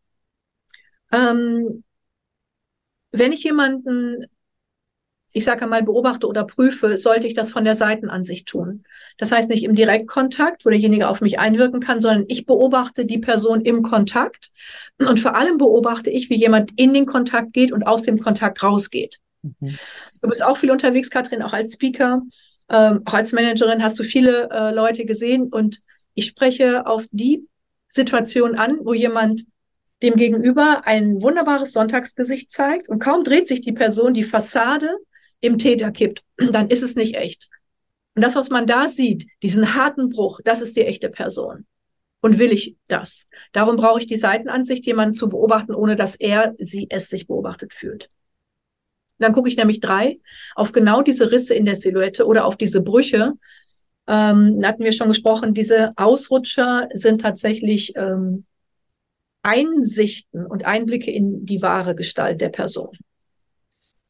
Ähm, 1.12 1.84
wenn 3.12 3.32
ich 3.32 3.44
jemanden, 3.44 4.26
ich 5.32 5.46
sage 5.46 5.66
mal, 5.68 5.84
beobachte 5.84 6.28
oder 6.28 6.44
prüfe, 6.46 6.98
sollte 6.98 7.28
ich 7.28 7.34
das 7.34 7.52
von 7.52 7.64
der 7.64 7.76
Seitenansicht 7.76 8.48
tun. 8.48 8.84
Das 9.18 9.32
heißt 9.32 9.50
nicht 9.50 9.64
im 9.64 9.76
Direktkontakt, 9.76 10.66
wo 10.66 10.70
derjenige 10.70 11.08
auf 11.08 11.22
mich 11.22 11.40
einwirken 11.40 11.80
kann, 11.80 12.00
sondern 12.00 12.26
ich 12.28 12.46
beobachte 12.46 13.06
die 13.06 13.18
Person 13.18 13.62
im 13.62 13.82
Kontakt 13.82 14.52
und 14.98 15.20
vor 15.20 15.36
allem 15.36 15.58
beobachte 15.58 16.10
ich, 16.10 16.30
wie 16.30 16.36
jemand 16.36 16.72
in 16.78 16.94
den 16.94 17.06
Kontakt 17.06 17.54
geht 17.54 17.72
und 17.72 17.84
aus 17.84 18.04
dem 18.04 18.20
Kontakt 18.20 18.62
rausgeht. 18.62 19.20
Mhm. 19.60 19.78
Du 20.22 20.30
bist 20.30 20.44
auch 20.44 20.58
viel 20.58 20.72
unterwegs, 20.72 21.10
Katrin, 21.10 21.42
auch 21.42 21.54
als 21.54 21.74
Speaker, 21.74 22.22
ähm, 22.70 23.02
auch 23.06 23.14
als 23.14 23.32
Managerin 23.32 23.84
hast 23.84 24.00
du 24.00 24.04
viele 24.04 24.50
äh, 24.52 24.72
Leute 24.72 25.06
gesehen 25.06 25.50
und 25.52 25.82
ich 26.14 26.28
spreche 26.28 26.86
auf 26.86 27.06
die 27.12 27.48
Situation 27.88 28.56
an, 28.56 28.80
wo 28.82 28.94
jemand 28.94 29.46
dem 30.02 30.16
Gegenüber 30.16 30.86
ein 30.86 31.22
wunderbares 31.22 31.72
Sonntagsgesicht 31.72 32.52
zeigt 32.52 32.90
und 32.90 33.00
kaum 33.00 33.24
dreht 33.24 33.48
sich 33.48 33.62
die 33.62 33.72
Person 33.72 34.14
die 34.14 34.24
Fassade 34.24 34.98
im 35.42 35.58
Täter 35.58 35.92
kippt, 35.92 36.24
dann 36.52 36.70
ist 36.70 36.84
es 36.84 36.96
nicht 36.96 37.16
echt. 37.16 37.50
Und 38.16 38.22
das, 38.22 38.36
was 38.36 38.50
man 38.50 38.66
da 38.66 38.88
sieht, 38.88 39.28
diesen 39.44 39.76
harten 39.76 40.10
Bruch, 40.10 40.40
das 40.44 40.62
ist 40.62 40.76
die 40.78 40.86
echte 40.86 41.10
Person. 41.10 41.66
Und 42.22 42.40
will 42.40 42.52
ich 42.52 42.76
das? 42.88 43.28
Darum 43.52 43.76
brauche 43.76 44.00
ich 44.00 44.08
die 44.08 44.16
Seitenansicht, 44.16 44.86
jemanden 44.86 45.14
zu 45.14 45.30
beobachten, 45.30 45.76
ohne 45.76 45.96
dass 45.96 46.16
er, 46.16 46.56
sie, 46.58 46.88
es 46.90 47.10
sich 47.10 47.28
beobachtet 47.28 47.74
fühlt. 47.74 48.10
Dann 49.18 49.34
gucke 49.34 49.50
ich 49.50 49.58
nämlich 49.58 49.80
drei 49.80 50.20
auf 50.56 50.72
genau 50.72 51.02
diese 51.02 51.32
Risse 51.32 51.54
in 51.54 51.66
der 51.66 51.76
Silhouette 51.76 52.26
oder 52.26 52.46
auf 52.46 52.58
diese 52.58 52.82
Brüche. 52.82 53.34
Ähm, 54.08 54.62
hatten 54.64 54.84
wir 54.84 54.92
schon 54.92 55.08
gesprochen, 55.08 55.54
diese 55.54 55.92
Ausrutscher 55.96 56.90
sind 56.94 57.22
tatsächlich 57.22 57.94
ähm, 57.96 58.46
Einsichten 59.42 60.46
und 60.46 60.66
Einblicke 60.66 61.12
in 61.12 61.46
die 61.46 61.62
wahre 61.62 61.96
Gestalt 61.96 62.42
der 62.42 62.50
Person. 62.50 62.92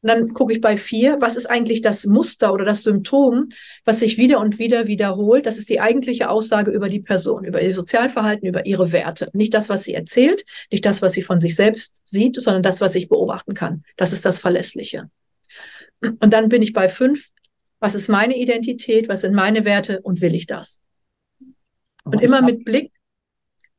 Und 0.06 0.10
dann 0.10 0.34
gucke 0.34 0.52
ich 0.52 0.60
bei 0.60 0.76
vier, 0.76 1.16
was 1.18 1.34
ist 1.34 1.46
eigentlich 1.46 1.82
das 1.82 2.06
Muster 2.06 2.52
oder 2.52 2.64
das 2.64 2.84
Symptom, 2.84 3.48
was 3.84 3.98
sich 3.98 4.18
wieder 4.18 4.38
und 4.38 4.60
wieder 4.60 4.86
wiederholt? 4.86 5.46
Das 5.46 5.58
ist 5.58 5.68
die 5.68 5.80
eigentliche 5.80 6.30
Aussage 6.30 6.70
über 6.70 6.88
die 6.88 7.00
Person, 7.00 7.44
über 7.44 7.60
ihr 7.60 7.74
Sozialverhalten, 7.74 8.46
über 8.46 8.66
ihre 8.66 8.92
Werte. 8.92 9.30
Nicht 9.32 9.52
das, 9.52 9.68
was 9.68 9.82
sie 9.82 9.94
erzählt, 9.94 10.44
nicht 10.70 10.86
das, 10.86 11.02
was 11.02 11.14
sie 11.14 11.22
von 11.22 11.40
sich 11.40 11.56
selbst 11.56 12.02
sieht, 12.04 12.40
sondern 12.40 12.62
das, 12.62 12.80
was 12.80 12.94
ich 12.94 13.08
beobachten 13.08 13.54
kann. 13.54 13.82
Das 13.96 14.12
ist 14.12 14.24
das 14.24 14.38
Verlässliche. 14.38 15.10
Und 16.00 16.32
dann 16.32 16.50
bin 16.50 16.62
ich 16.62 16.72
bei 16.72 16.86
fünf. 16.86 17.30
Was 17.80 17.96
ist 17.96 18.08
meine 18.08 18.38
Identität? 18.38 19.08
Was 19.08 19.22
sind 19.22 19.34
meine 19.34 19.64
Werte? 19.64 20.02
Und 20.02 20.20
will 20.20 20.36
ich 20.36 20.46
das? 20.46 20.80
Und 22.04 22.22
immer 22.22 22.42
mit 22.42 22.64
Blick 22.64 22.92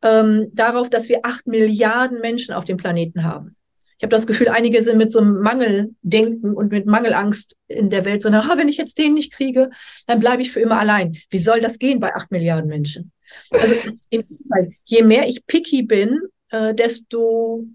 ähm, 0.02 0.50
darauf, 0.52 0.90
dass 0.90 1.08
wir 1.08 1.22
acht 1.24 1.48
Milliarden 1.48 2.20
Menschen 2.20 2.54
auf 2.54 2.66
dem 2.66 2.76
Planeten 2.76 3.24
haben. 3.24 3.56
Ich 3.98 4.04
habe 4.04 4.16
das 4.16 4.28
Gefühl, 4.28 4.50
einige 4.50 4.82
sind 4.84 4.98
mit 4.98 5.12
so 5.12 5.20
einem 5.20 5.40
Mangeldenken 5.40 6.54
und 6.54 6.72
mit 6.72 6.86
Mangelangst 6.86 7.56
in 7.68 7.90
der 7.90 8.06
Welt, 8.06 8.22
sondern 8.22 8.50
ah, 8.50 8.58
wenn 8.58 8.70
ich 8.70 8.78
jetzt 8.78 8.98
den 9.00 9.16
nicht 9.16 9.34
kriege, 9.34 9.72
dann 10.06 10.20
bleibe 10.20 10.42
ich 10.42 10.52
für 10.52 10.60
immer 10.60 10.80
allein. 10.80 11.18
Wie 11.32 11.40
soll 11.40 11.62
das 11.62 11.80
gehen 11.80 12.00
bei 12.00 12.14
acht 12.14 12.30
Milliarden 12.30 12.70
Menschen? 12.70 13.12
Also 13.50 13.76
je 14.86 15.04
mehr 15.04 15.28
ich 15.28 15.46
picky 15.48 15.82
bin, 15.82 16.20
äh, 16.50 16.76
desto 16.76 17.66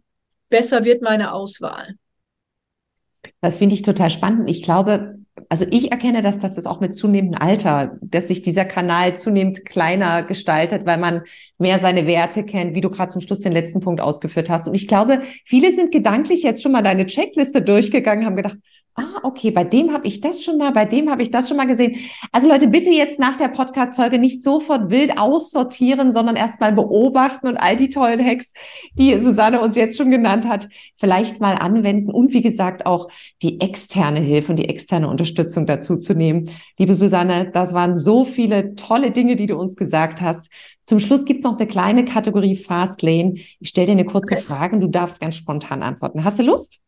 besser 0.48 0.84
wird 0.84 1.02
meine 1.02 1.32
Auswahl. 1.32 1.96
Das 3.40 3.58
finde 3.58 3.74
ich 3.74 3.82
total 3.82 4.10
spannend. 4.10 4.48
Ich 4.48 4.62
glaube, 4.62 5.18
also 5.52 5.66
ich 5.70 5.92
erkenne, 5.92 6.22
dass 6.22 6.38
das 6.38 6.64
auch 6.64 6.80
mit 6.80 6.96
zunehmendem 6.96 7.38
Alter, 7.38 7.98
dass 8.00 8.28
sich 8.28 8.40
dieser 8.40 8.64
Kanal 8.64 9.14
zunehmend 9.14 9.66
kleiner 9.66 10.22
gestaltet, 10.22 10.86
weil 10.86 10.96
man 10.96 11.24
mehr 11.58 11.78
seine 11.78 12.06
Werte 12.06 12.44
kennt, 12.44 12.74
wie 12.74 12.80
du 12.80 12.88
gerade 12.88 13.12
zum 13.12 13.20
Schluss 13.20 13.40
den 13.40 13.52
letzten 13.52 13.80
Punkt 13.80 14.00
ausgeführt 14.00 14.48
hast. 14.48 14.66
Und 14.66 14.74
ich 14.74 14.88
glaube, 14.88 15.20
viele 15.44 15.70
sind 15.70 15.92
gedanklich 15.92 16.42
jetzt 16.42 16.62
schon 16.62 16.72
mal 16.72 16.80
deine 16.80 17.04
Checkliste 17.04 17.60
durchgegangen, 17.60 18.24
haben 18.24 18.36
gedacht, 18.36 18.56
ah, 18.94 19.20
okay, 19.22 19.50
bei 19.50 19.64
dem 19.64 19.92
habe 19.92 20.06
ich 20.06 20.22
das 20.22 20.42
schon 20.42 20.56
mal, 20.56 20.72
bei 20.72 20.86
dem 20.86 21.10
habe 21.10 21.22
ich 21.22 21.30
das 21.30 21.48
schon 21.48 21.58
mal 21.58 21.66
gesehen. 21.66 21.96
Also 22.30 22.48
Leute, 22.48 22.68
bitte 22.68 22.90
jetzt 22.90 23.18
nach 23.18 23.36
der 23.36 23.48
Podcast-Folge 23.48 24.18
nicht 24.18 24.42
sofort 24.42 24.90
wild 24.90 25.18
aussortieren, 25.18 26.12
sondern 26.12 26.36
erstmal 26.36 26.72
beobachten 26.72 27.46
und 27.46 27.58
all 27.58 27.76
die 27.76 27.90
tollen 27.90 28.24
Hacks, 28.24 28.54
die 28.94 29.20
Susanne 29.20 29.60
uns 29.60 29.76
jetzt 29.76 29.98
schon 29.98 30.10
genannt 30.10 30.48
hat, 30.48 30.68
vielleicht 30.96 31.40
mal 31.40 31.54
anwenden 31.54 32.10
und 32.10 32.32
wie 32.32 32.42
gesagt 32.42 32.86
auch 32.86 33.08
die 33.42 33.60
externe 33.60 34.20
Hilfe 34.20 34.52
und 34.52 34.58
die 34.58 34.68
externe 34.68 35.08
Unterstützung 35.08 35.41
Unterstützung 35.42 35.66
dazu 35.66 35.96
zu 35.96 36.14
nehmen. 36.14 36.48
Liebe 36.78 36.94
Susanne, 36.94 37.50
das 37.50 37.74
waren 37.74 37.94
so 37.94 38.24
viele 38.24 38.74
tolle 38.74 39.10
Dinge, 39.10 39.36
die 39.36 39.46
du 39.46 39.56
uns 39.56 39.76
gesagt 39.76 40.20
hast. 40.20 40.50
Zum 40.86 41.00
Schluss 41.00 41.24
gibt 41.24 41.40
es 41.40 41.44
noch 41.44 41.58
eine 41.58 41.66
kleine 41.66 42.04
Kategorie 42.04 42.56
Fast 42.56 43.02
Lane. 43.02 43.34
Ich 43.60 43.68
stelle 43.68 43.86
dir 43.86 43.92
eine 43.92 44.04
kurze 44.04 44.34
okay. 44.34 44.42
Frage 44.42 44.76
und 44.76 44.80
du 44.80 44.88
darfst 44.88 45.20
ganz 45.20 45.36
spontan 45.36 45.82
antworten. 45.82 46.24
Hast 46.24 46.38
du 46.38 46.44
Lust? 46.44 46.80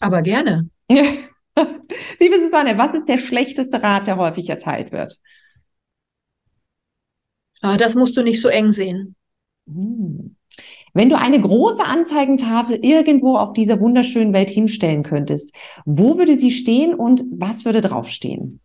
Aber 0.00 0.22
gerne. 0.22 0.68
Liebe 0.88 2.40
Susanne, 2.40 2.78
was 2.78 2.94
ist 2.94 3.08
der 3.08 3.18
schlechteste 3.18 3.82
Rat, 3.82 4.06
der 4.06 4.16
häufig 4.16 4.48
erteilt 4.48 4.92
wird? 4.92 5.18
Ah, 7.60 7.76
das 7.76 7.94
musst 7.94 8.16
du 8.16 8.22
nicht 8.22 8.40
so 8.40 8.48
eng 8.48 8.72
sehen. 8.72 9.14
Hm. 9.66 10.36
Wenn 10.94 11.08
du 11.08 11.18
eine 11.18 11.40
große 11.40 11.84
Anzeigentafel 11.84 12.78
irgendwo 12.82 13.36
auf 13.36 13.52
dieser 13.54 13.80
wunderschönen 13.80 14.34
Welt 14.34 14.50
hinstellen 14.50 15.02
könntest, 15.02 15.54
wo 15.86 16.18
würde 16.18 16.36
sie 16.36 16.50
stehen 16.50 16.94
und 16.94 17.24
was 17.30 17.64
würde 17.64 17.80
draufstehen? 17.80 18.60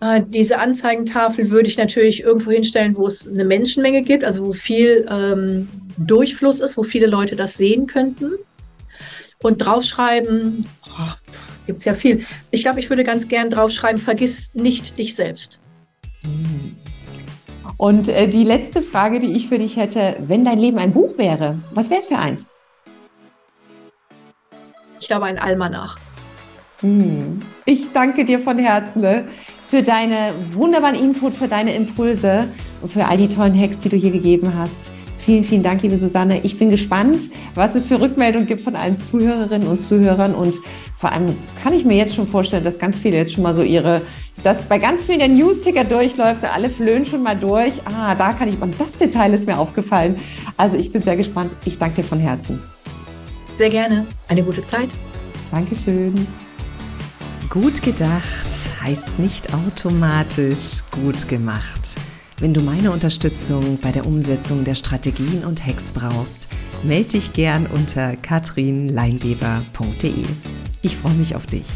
Äh, 0.00 0.22
diese 0.26 0.58
Anzeigentafel 0.58 1.50
würde 1.50 1.68
ich 1.68 1.76
natürlich 1.76 2.22
irgendwo 2.22 2.50
hinstellen, 2.50 2.96
wo 2.96 3.06
es 3.06 3.28
eine 3.28 3.44
Menschenmenge 3.44 4.02
gibt, 4.02 4.24
also 4.24 4.46
wo 4.46 4.52
viel 4.52 5.06
ähm, 5.10 5.68
Durchfluss 5.98 6.60
ist, 6.60 6.76
wo 6.76 6.82
viele 6.82 7.06
Leute 7.06 7.36
das 7.36 7.54
sehen 7.54 7.86
könnten. 7.86 8.32
Und 9.42 9.58
draufschreiben, 9.58 10.66
oh, 10.86 11.12
gibt 11.66 11.80
es 11.80 11.84
ja 11.84 11.92
viel. 11.92 12.24
Ich 12.50 12.62
glaube, 12.62 12.80
ich 12.80 12.88
würde 12.88 13.04
ganz 13.04 13.28
gern 13.28 13.50
draufschreiben, 13.50 14.00
vergiss 14.00 14.54
nicht 14.54 14.98
dich 14.98 15.14
selbst. 15.14 15.60
Mhm. 16.22 16.76
Und 17.76 18.08
äh, 18.08 18.28
die 18.28 18.44
letzte 18.44 18.82
Frage, 18.82 19.18
die 19.18 19.32
ich 19.32 19.48
für 19.48 19.58
dich 19.58 19.76
hätte, 19.76 20.16
wenn 20.20 20.44
dein 20.44 20.58
Leben 20.58 20.78
ein 20.78 20.92
Buch 20.92 21.18
wäre, 21.18 21.58
was 21.72 21.90
wäre 21.90 22.00
es 22.00 22.06
für 22.06 22.18
eins? 22.18 22.50
Ich 25.00 25.08
glaube, 25.08 25.26
ein 25.26 25.38
Almanach. 25.38 25.98
Hm. 26.80 27.42
Ich 27.64 27.92
danke 27.92 28.24
dir 28.24 28.40
von 28.40 28.58
Herzen. 28.58 29.02
Ne? 29.02 29.24
für 29.74 29.82
deine 29.82 30.32
wunderbaren 30.52 30.94
Input, 30.94 31.34
für 31.34 31.48
deine 31.48 31.74
Impulse 31.74 32.46
und 32.80 32.92
für 32.92 33.06
all 33.06 33.16
die 33.16 33.28
tollen 33.28 33.58
Hacks, 33.58 33.80
die 33.80 33.88
du 33.88 33.96
hier 33.96 34.12
gegeben 34.12 34.52
hast. 34.56 34.92
Vielen, 35.18 35.42
vielen 35.42 35.64
Dank, 35.64 35.82
liebe 35.82 35.96
Susanne. 35.96 36.38
Ich 36.44 36.58
bin 36.58 36.70
gespannt, 36.70 37.30
was 37.54 37.74
es 37.74 37.88
für 37.88 38.00
Rückmeldungen 38.00 38.46
gibt 38.46 38.60
von 38.60 38.76
allen 38.76 38.94
Zuhörerinnen 38.94 39.66
und 39.66 39.80
Zuhörern. 39.80 40.32
Und 40.32 40.60
vor 40.96 41.10
allem 41.10 41.34
kann 41.60 41.72
ich 41.72 41.84
mir 41.84 41.96
jetzt 41.96 42.14
schon 42.14 42.28
vorstellen, 42.28 42.62
dass 42.62 42.78
ganz 42.78 42.98
viele 42.98 43.16
jetzt 43.16 43.32
schon 43.32 43.42
mal 43.42 43.52
so 43.52 43.62
ihre, 43.62 44.02
dass 44.44 44.62
bei 44.62 44.78
ganz 44.78 45.04
vielen 45.04 45.18
der 45.18 45.28
News-Ticker 45.28 45.84
durchläuft, 45.84 46.44
alle 46.44 46.70
flöhen 46.70 47.04
schon 47.04 47.22
mal 47.22 47.34
durch. 47.34 47.72
Ah, 47.86 48.14
da 48.14 48.34
kann 48.34 48.46
ich, 48.46 48.60
und 48.60 48.78
das 48.78 48.92
Detail 48.92 49.32
ist 49.32 49.46
mir 49.46 49.58
aufgefallen. 49.58 50.20
Also 50.58 50.76
ich 50.76 50.92
bin 50.92 51.02
sehr 51.02 51.16
gespannt. 51.16 51.50
Ich 51.64 51.78
danke 51.78 52.02
dir 52.02 52.08
von 52.08 52.20
Herzen. 52.20 52.62
Sehr 53.54 53.70
gerne. 53.70 54.06
Eine 54.28 54.42
gute 54.42 54.64
Zeit. 54.66 54.90
Dankeschön. 55.50 56.26
Gut 57.48 57.82
gedacht 57.82 58.70
heißt 58.82 59.18
nicht 59.18 59.54
automatisch 59.54 60.82
gut 60.90 61.26
gemacht. 61.28 61.96
Wenn 62.40 62.52
du 62.52 62.60
meine 62.60 62.90
Unterstützung 62.90 63.78
bei 63.80 63.92
der 63.92 64.06
Umsetzung 64.06 64.64
der 64.64 64.74
Strategien 64.74 65.44
und 65.44 65.64
Hacks 65.66 65.90
brauchst, 65.90 66.48
melde 66.82 67.10
dich 67.10 67.32
gern 67.32 67.66
unter 67.66 68.16
katrinleinweber.de. 68.16 70.24
Ich 70.82 70.96
freue 70.96 71.14
mich 71.14 71.36
auf 71.36 71.46
dich. 71.46 71.66